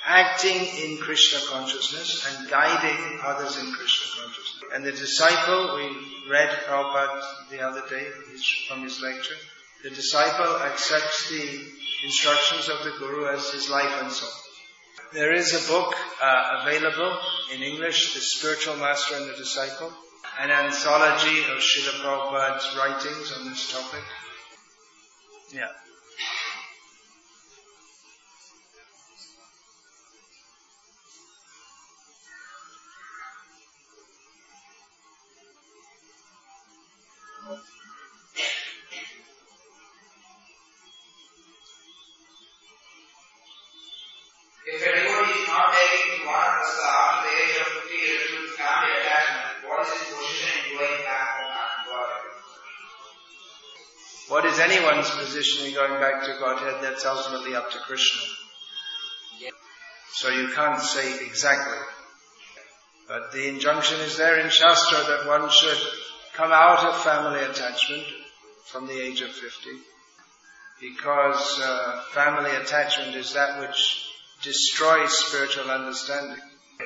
acting 0.06 0.66
in 0.84 0.98
Krishna 0.98 1.40
consciousness 1.50 2.26
and 2.30 2.50
guiding 2.50 3.20
others 3.24 3.58
in 3.58 3.72
Krishna 3.74 4.22
consciousness. 4.22 4.64
And 4.74 4.86
the 4.86 4.92
disciple, 4.92 5.76
we 5.76 6.30
read 6.30 6.50
Prabhupada 6.68 7.24
the 7.50 7.62
other 7.62 7.82
day 7.90 8.06
from 8.68 8.84
his 8.84 9.02
lecture, 9.02 9.36
the 9.84 9.90
disciple 9.90 10.62
accepts 10.62 11.30
the 11.30 11.60
instructions 12.04 12.70
of 12.70 12.84
the 12.84 12.98
Guru 13.00 13.28
as 13.28 13.50
his 13.50 13.70
life 13.70 14.02
and 14.02 14.12
soul. 14.12 14.30
There 15.14 15.34
is 15.34 15.54
a 15.54 15.72
book 15.72 15.96
uh, 16.22 16.62
available 16.62 17.18
in 17.54 17.62
English, 17.62 18.14
The 18.14 18.22
Spiritual 18.22 18.78
Master 18.78 19.16
and 19.16 19.30
the 19.30 19.38
Disciple, 19.38 19.92
an 20.40 20.52
anthology 20.52 21.40
of 21.40 21.60
Srila 21.60 22.02
Prabhupada's 22.02 22.78
writings 22.78 23.32
on 23.38 23.50
this 23.50 23.72
topic. 23.72 24.04
Yeah. 25.54 25.70
Anyone's 55.36 55.48
position 55.48 55.74
going 55.74 56.00
back 56.02 56.24
to 56.24 56.36
Godhead? 56.40 56.84
That's 56.84 57.06
ultimately 57.06 57.56
up 57.56 57.72
to 57.72 57.78
Krishna. 57.80 58.22
So 60.14 60.30
you 60.30 60.50
can't 60.56 60.82
say 60.82 61.26
exactly. 61.26 61.78
But 63.08 63.34
the 63.34 63.48
injunction 63.50 64.00
is 64.00 64.18
there 64.18 64.40
in 64.40 64.50
Shastra 64.50 64.98
that 64.98 65.28
one 65.28 65.50
should 65.50 65.78
come 66.34 66.52
out 66.52 66.86
of 66.86 67.04
family 67.04 67.42
attachment 67.42 68.04
from 68.66 68.88
the 68.88 69.00
age 69.00 69.22
of 69.22 69.30
50 69.30 69.70
because 70.82 71.62
uh, 71.62 72.02
family 72.14 72.52
attachment 72.52 73.16
is 73.16 73.34
that 73.34 73.60
which 73.60 74.10
destroys 74.42 75.12
spiritual 75.12 75.70
understanding. 75.70 76.42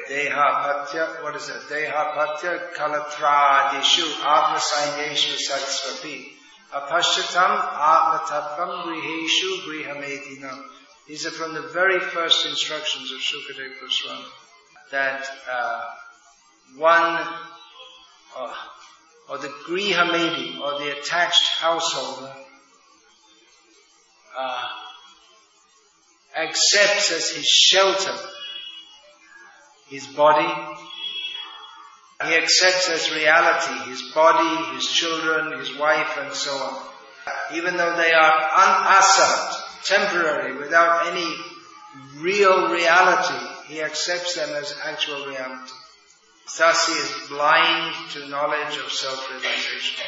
Dehapatya, 0.09 1.23
what 1.23 1.35
is 1.35 1.49
it? 1.49 1.61
Dehapatya 1.69 2.73
kalatradishu 2.73 4.05
atmasaineshu 4.21 5.37
satsvapi. 5.37 6.38
Apashyatam 6.73 7.53
atmatattvam 7.73 8.83
griheshu 8.83 9.61
grihamedhinam. 9.65 10.63
These 11.07 11.25
are 11.25 11.31
from 11.31 11.53
the 11.53 11.61
very 11.73 11.99
first 11.99 12.45
instructions 12.45 13.11
of 13.11 13.19
Shukadeva 13.19 13.79
Goswami. 13.81 14.25
That 14.91 15.27
uh, 15.51 15.85
one, 16.77 17.27
uh, 18.37 18.53
or 19.29 19.37
the 19.39 19.47
grihamedi, 19.47 20.59
or 20.59 20.79
the 20.79 20.99
attached 20.99 21.47
householder, 21.59 22.33
uh, 24.37 24.67
accepts 26.35 27.11
as 27.11 27.31
his 27.31 27.45
shelter 27.45 28.15
his 29.89 30.05
body. 30.07 30.47
He 32.25 32.35
accepts 32.35 32.89
as 32.89 33.15
reality 33.15 33.89
his 33.89 34.01
body, 34.11 34.75
his 34.75 34.87
children, 34.87 35.57
his 35.57 35.75
wife, 35.77 36.17
and 36.19 36.33
so 36.33 36.51
on. 36.51 36.85
Even 37.53 37.77
though 37.77 37.95
they 37.95 38.11
are 38.11 38.33
unasat, 38.33 39.55
temporary, 39.85 40.57
without 40.57 41.07
any 41.07 41.33
real 42.17 42.71
reality, 42.71 43.45
he 43.67 43.81
accepts 43.81 44.35
them 44.35 44.49
as 44.49 44.75
actual 44.83 45.27
reality. 45.27 45.71
Thus 46.57 46.87
he 46.87 46.93
is 46.93 47.29
blind 47.29 47.95
to 48.11 48.27
knowledge 48.27 48.77
of 48.77 48.91
self-realization. 48.91 50.05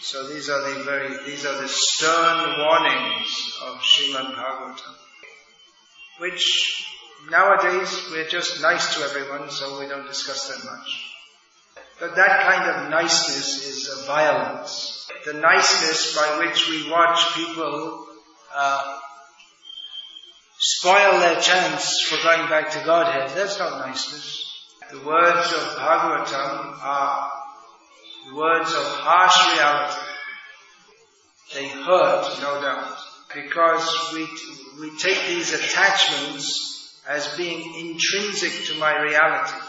So 0.00 0.26
these 0.28 0.48
are 0.48 0.74
the 0.74 0.82
very, 0.82 1.24
these 1.24 1.44
are 1.44 1.60
the 1.60 1.68
stern 1.68 2.58
warnings 2.58 3.58
of 3.64 3.76
Srimad 3.78 4.34
Bhagavatam, 4.34 4.94
which 6.18 6.84
nowadays 7.30 8.08
we're 8.10 8.28
just 8.28 8.60
nice 8.62 8.96
to 8.96 9.04
everyone, 9.04 9.50
so 9.50 9.78
we 9.78 9.86
don't 9.86 10.06
discuss 10.06 10.48
that 10.48 10.64
much. 10.64 11.07
But 12.00 12.14
that 12.14 12.42
kind 12.42 12.70
of 12.70 12.90
niceness 12.90 13.66
is 13.66 13.88
a 13.88 14.06
violence. 14.06 15.10
The 15.24 15.32
niceness 15.32 16.16
by 16.16 16.38
which 16.46 16.68
we 16.68 16.90
watch 16.90 17.34
people 17.34 18.06
uh, 18.54 18.98
spoil 20.58 21.18
their 21.20 21.40
chance 21.40 22.02
for 22.02 22.22
going 22.22 22.48
back 22.48 22.70
to 22.70 22.84
Godhead, 22.84 23.36
that's 23.36 23.58
not 23.58 23.86
niceness. 23.86 24.44
The 24.90 24.98
words 24.98 25.52
of 25.52 25.76
Bhagavatam 25.76 26.78
are 26.82 27.30
words 28.34 28.70
of 28.70 28.84
harsh 28.84 29.56
reality. 29.56 30.06
They 31.54 31.68
hurt, 31.68 32.40
no 32.40 32.60
doubt, 32.60 32.96
because 33.34 34.12
we, 34.14 34.28
we 34.80 34.96
take 34.98 35.26
these 35.28 35.52
attachments 35.52 37.00
as 37.08 37.36
being 37.36 37.90
intrinsic 37.90 38.66
to 38.66 38.78
my 38.78 39.00
reality. 39.00 39.67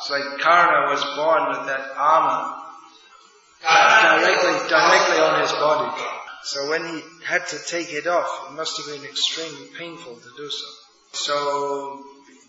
It's 0.00 0.08
like 0.08 0.40
Karna 0.40 0.90
was 0.90 1.04
born 1.14 1.50
with 1.50 1.66
that 1.66 1.92
armor 1.94 2.56
directly, 3.60 4.68
directly 4.70 5.18
on 5.20 5.42
his 5.42 5.52
body. 5.52 6.02
So 6.42 6.70
when 6.70 6.86
he 6.86 7.02
had 7.26 7.46
to 7.48 7.58
take 7.66 7.92
it 7.92 8.06
off, 8.06 8.48
it 8.48 8.54
must 8.54 8.78
have 8.78 8.86
been 8.86 9.04
extremely 9.04 9.66
painful 9.78 10.14
to 10.14 10.28
do 10.38 10.48
so. 10.48 10.66
So 11.12 12.02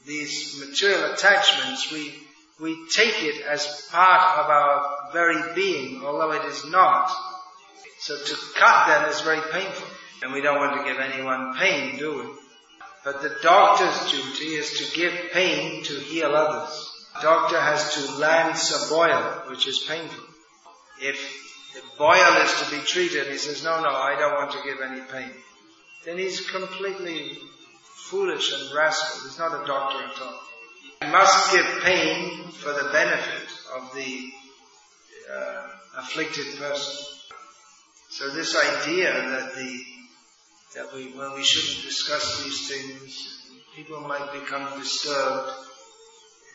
these 0.06 0.64
material 0.66 1.12
attachments, 1.12 1.92
we, 1.92 2.14
we 2.62 2.88
take 2.90 3.22
it 3.22 3.46
as 3.46 3.90
part 3.92 4.40
of 4.40 4.50
our 4.50 5.10
very 5.12 5.54
being, 5.54 6.06
although 6.06 6.32
it 6.32 6.46
is 6.46 6.66
not. 6.68 7.12
So 8.00 8.16
to 8.16 8.36
cut 8.58 8.88
them 8.88 9.10
is 9.10 9.20
very 9.20 9.42
painful. 9.52 9.88
And 10.24 10.32
we 10.32 10.40
don't 10.40 10.58
want 10.58 10.78
to 10.78 10.90
give 10.90 11.02
anyone 11.02 11.56
pain, 11.58 11.98
do 11.98 12.18
we? 12.18 12.32
But 13.04 13.22
the 13.22 13.36
doctor's 13.42 14.10
duty 14.10 14.54
is 14.54 14.72
to 14.78 14.96
give 14.96 15.32
pain 15.34 15.84
to 15.84 15.94
heal 15.96 16.34
others. 16.34 16.91
Doctor 17.22 17.60
has 17.60 17.94
to 17.96 18.20
lance 18.20 18.72
a 18.72 18.94
boil, 18.94 19.44
which 19.50 19.68
is 19.68 19.86
painful. 19.88 20.24
If 21.00 21.18
the 21.74 21.82
boil 21.98 22.42
is 22.44 22.62
to 22.62 22.72
be 22.72 22.82
treated, 22.86 23.28
he 23.28 23.38
says, 23.38 23.64
no, 23.64 23.82
no, 23.82 23.90
I 23.90 24.16
don't 24.20 24.34
want 24.34 24.52
to 24.52 24.64
give 24.64 24.82
any 24.82 25.02
pain. 25.02 25.32
Then 26.06 26.18
he's 26.18 26.50
completely 26.50 27.38
foolish 28.10 28.52
and 28.54 28.76
rascal. 28.76 29.30
He's 29.30 29.40
not 29.40 29.64
a 29.64 29.66
doctor 29.66 30.04
at 30.04 30.22
all. 30.22 30.40
He 31.02 31.08
must 31.12 31.52
give 31.52 31.66
pain 31.84 32.48
for 32.52 32.74
the 32.74 32.90
benefit 32.92 33.50
of 33.76 33.94
the 33.96 34.30
uh, 35.34 35.68
afflicted 35.98 36.58
person. 36.60 37.06
So 38.10 38.30
this 38.30 38.56
idea 38.56 39.14
that 39.14 39.56
the 39.56 39.84
that 40.76 40.94
we 40.94 41.06
we 41.08 41.44
shouldn't 41.44 41.84
discuss 41.84 42.44
these 42.44 42.68
things, 42.68 43.42
people 43.76 44.02
might 44.02 44.32
become 44.34 44.80
disturbed. 44.80 45.52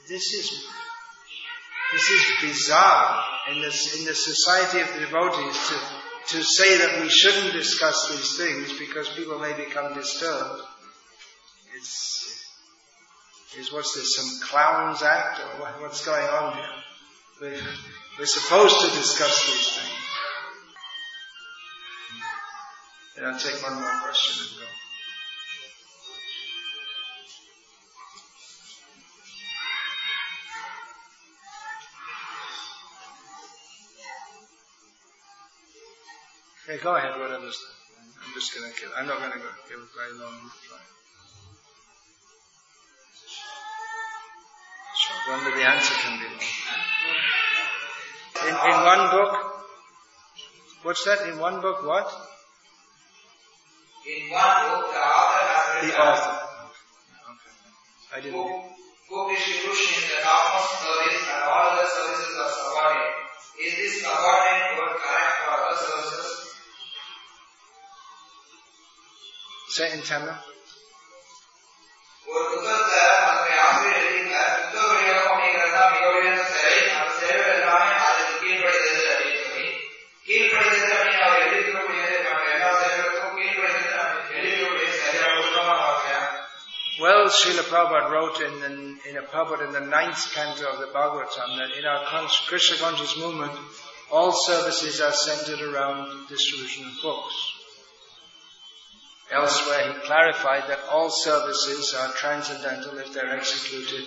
This 0.08 0.32
is 0.32 0.66
this 1.92 2.10
is 2.10 2.22
bizarre 2.42 3.24
in 3.52 3.60
this 3.60 3.98
in 3.98 4.04
the 4.04 4.14
society 4.14 4.80
of 4.80 4.92
the 4.94 5.00
devotees 5.06 5.68
to 5.68 6.36
to 6.36 6.42
say 6.42 6.78
that 6.78 7.00
we 7.00 7.08
shouldn't 7.08 7.52
discuss 7.52 8.08
these 8.10 8.36
things 8.36 8.78
because 8.78 9.08
people 9.10 9.38
may 9.38 9.52
become 9.52 9.94
disturbed. 9.94 10.62
It's 11.76 12.16
is 13.58 13.72
what's 13.72 13.94
this, 13.94 14.16
some 14.16 14.48
clown's 14.48 15.02
act 15.02 15.40
or 15.40 15.60
what, 15.60 15.80
what's 15.80 16.04
going 16.04 16.26
on 16.26 16.56
here? 16.56 16.64
We're, 17.40 17.60
we're 18.18 18.26
supposed 18.26 18.80
to 18.80 18.86
discuss 18.88 19.46
these 19.46 19.76
things. 19.76 19.92
And 23.16 23.26
I'll 23.26 23.38
take 23.38 23.62
one 23.62 23.80
more 23.80 24.00
question 24.02 24.46
and 24.46 24.60
go. 24.60 24.65
Okay, 36.66 36.82
go 36.82 36.96
ahead, 36.96 37.14
whatever's 37.20 37.62
I'm 38.26 38.34
just 38.34 38.50
gonna 38.50 38.74
kill. 38.74 38.90
I'm 38.98 39.06
not 39.06 39.20
gonna 39.22 39.38
go 39.38 39.46
give 39.70 39.78
a 39.78 39.86
very 39.94 40.18
long 40.18 40.34
reply. 40.34 40.82
I 45.06 45.30
wonder 45.30 45.54
the 45.54 45.62
answer 45.62 45.94
can 45.94 46.18
be 46.18 46.26
long. 46.26 46.42
In, 48.42 48.54
in 48.66 48.76
one 48.82 49.02
book, 49.14 49.30
what's 50.82 51.04
that? 51.04 51.28
In 51.30 51.38
one 51.38 51.60
book, 51.60 51.86
what? 51.86 52.10
In 54.10 54.26
one 54.34 54.58
book, 54.66 54.90
the 54.90 54.98
author 55.06 55.42
has 55.46 55.62
The 55.70 55.86
written 55.86 56.02
author. 56.02 56.34
Okay. 57.30 57.54
I 58.10 58.20
didn't. 58.26 58.42
book, 58.42 58.74
book 59.06 59.28
distribution 59.30 60.02
is 60.02 60.10
the 60.10 60.18
topmost 60.18 60.82
service 60.82 61.22
and 61.30 61.46
all 61.46 61.78
other 61.78 61.86
services 61.86 62.34
are 62.42 62.50
subordinate. 62.50 63.14
Is 63.62 63.72
this 63.78 64.02
subordinate 64.02 64.82
word 64.82 64.98
correct 64.98 65.34
for 65.46 65.54
other 65.62 65.78
services? 65.78 66.35
Well, 86.98 87.28
Srila 87.28 87.68
Prabhupada 87.68 88.10
wrote 88.10 88.40
in, 88.40 88.72
in, 88.72 88.98
in 89.10 89.16
a 89.18 89.22
Prabhupada 89.22 89.66
in 89.66 89.72
the 89.72 89.80
ninth 89.80 90.32
canto 90.32 90.64
of 90.72 90.80
the 90.80 90.86
Bhagavatam 90.86 91.58
that 91.58 91.76
in 91.78 91.84
our 91.84 92.06
cons- 92.06 92.40
Krishna 92.48 92.78
conscious 92.78 93.16
movement, 93.18 93.52
all 94.10 94.32
services 94.32 95.02
are 95.02 95.12
centered 95.12 95.60
around 95.60 96.28
distribution 96.28 96.86
of 96.86 96.92
books. 97.02 97.55
Elsewhere, 99.30 99.92
he 99.92 100.00
clarified 100.06 100.68
that 100.68 100.84
all 100.90 101.10
services 101.10 101.94
are 101.94 102.12
transcendental 102.12 102.98
if 102.98 103.12
they're 103.12 103.36
executed 103.36 104.04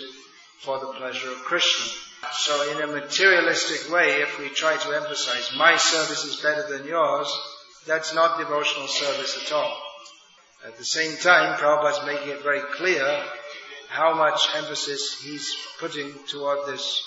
for 0.59 0.80
the 0.80 0.93
pleasure 0.93 1.32
of 1.32 1.43
Krishna. 1.43 1.86
So 2.32 2.72
in 2.72 2.82
a 2.82 2.88
materialistic 2.88 3.91
way, 3.91 4.22
if 4.22 4.39
we 4.39 4.49
try 4.49 4.78
to 4.78 4.95
emphasize, 4.95 5.51
my 5.57 5.78
service 5.78 6.24
is 6.26 6.38
better 6.38 6.67
than 6.70 6.88
yours, 6.88 7.32
that's 7.86 8.13
not 8.13 8.38
devotional 8.38 8.88
service 8.88 9.41
at 9.45 9.51
all. 9.51 9.78
At 10.65 10.78
the 10.78 10.86
same 10.86 11.17
time, 11.17 11.57
Prabhupada's 11.57 12.05
making 12.05 12.30
it 12.30 12.43
very 12.43 12.61
clear 12.76 13.24
how 13.88 14.13
much 14.13 14.49
emphasis 14.55 15.22
he's 15.22 15.55
putting 15.80 16.13
toward 16.28 16.67
this 16.67 17.01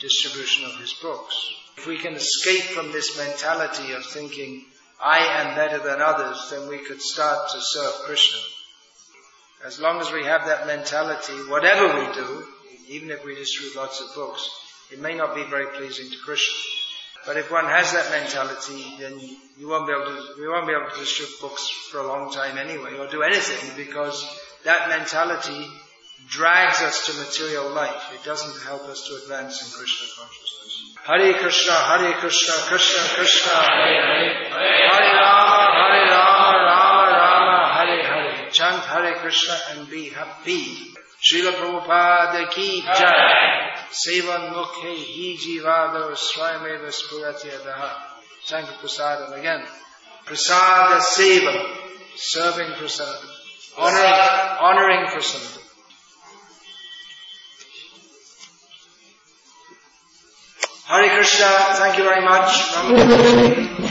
distribution 0.00 0.64
of 0.64 0.76
his 0.76 0.92
books. 0.94 1.34
If 1.78 1.86
we 1.86 1.98
can 1.98 2.14
escape 2.14 2.62
from 2.74 2.92
this 2.92 3.16
mentality 3.16 3.92
of 3.92 4.04
thinking, 4.04 4.64
I 5.02 5.18
am 5.40 5.56
better 5.56 5.78
than 5.78 6.02
others, 6.02 6.50
then 6.50 6.68
we 6.68 6.78
could 6.78 7.00
start 7.00 7.50
to 7.50 7.58
serve 7.60 7.94
Krishna. 8.04 8.40
As 9.64 9.80
long 9.80 10.00
as 10.00 10.12
we 10.12 10.24
have 10.24 10.46
that 10.46 10.66
mentality, 10.66 11.32
whatever 11.48 11.86
we 11.98 12.12
do, 12.14 12.44
even 12.88 13.10
if 13.10 13.24
we 13.24 13.34
distribute 13.34 13.76
lots 13.76 14.00
of 14.00 14.14
books, 14.14 14.48
it 14.92 15.00
may 15.00 15.14
not 15.14 15.34
be 15.34 15.44
very 15.44 15.66
pleasing 15.78 16.10
to 16.10 16.16
Krishna. 16.24 16.54
But 17.26 17.36
if 17.36 17.50
one 17.50 17.66
has 17.66 17.92
that 17.92 18.10
mentality, 18.10 18.84
then 18.98 19.18
you 19.58 19.68
won't 19.68 19.86
be 19.86 19.92
able 19.92 20.06
to, 20.06 20.40
we 20.40 20.48
won't 20.48 20.66
be 20.66 20.72
able 20.72 20.90
to 20.90 21.00
distribute 21.00 21.40
books 21.40 21.68
for 21.90 22.00
a 22.00 22.06
long 22.06 22.32
time 22.32 22.58
anyway, 22.58 22.98
or 22.98 23.06
do 23.06 23.22
anything, 23.22 23.76
because 23.76 24.24
that 24.64 24.88
mentality 24.88 25.66
drags 26.28 26.80
us 26.82 27.06
to 27.06 27.12
material 27.18 27.70
life. 27.70 28.12
It 28.14 28.24
doesn't 28.24 28.62
help 28.64 28.82
us 28.84 29.06
to 29.08 29.16
advance 29.22 29.62
in 29.62 29.68
Krishna 29.78 30.06
consciousness. 30.16 30.50
Hare 31.04 31.34
Krishna, 31.34 31.72
Hare 31.72 32.12
Krishna, 32.14 32.54
Krishna 32.68 33.02
Krishna, 33.16 33.50
Hare 33.50 34.02
Hare, 34.04 34.50
Hare 34.50 35.14
Rama, 35.16 35.60
Hare 35.80 36.06
Rama, 36.10 36.58
Rama 36.68 37.12
Rama, 37.18 37.74
Hare 37.74 38.02
Hare. 38.04 38.50
Chant 38.50 38.84
Hare 38.84 39.14
Krishna 39.16 39.56
and 39.70 39.88
be 39.90 40.10
happy. 40.10 40.94
Srila 41.20 41.52
Prabhupada 41.52 42.50
ki 42.50 42.82
jai. 42.82 43.76
Sevan 43.90 44.52
mukhe 44.52 44.94
hi 44.96 45.36
jivado 45.36 46.14
swayameva 46.16 46.88
spurati 46.88 47.50
adaha. 47.50 47.90
Sankar 48.46 48.78
Prasadam 48.80 49.38
again. 49.38 49.66
Prasada 50.24 51.00
seva. 51.00 51.76
Serving 52.16 52.72
prasada. 52.72 53.26
Honoring, 53.76 54.58
honoring 54.60 55.06
prasada. 55.08 55.59
Hare 60.90 61.08
Krishna, 61.14 61.46
thank 61.74 61.98
you 61.98 62.02
very 62.02 62.24
much. 62.24 63.89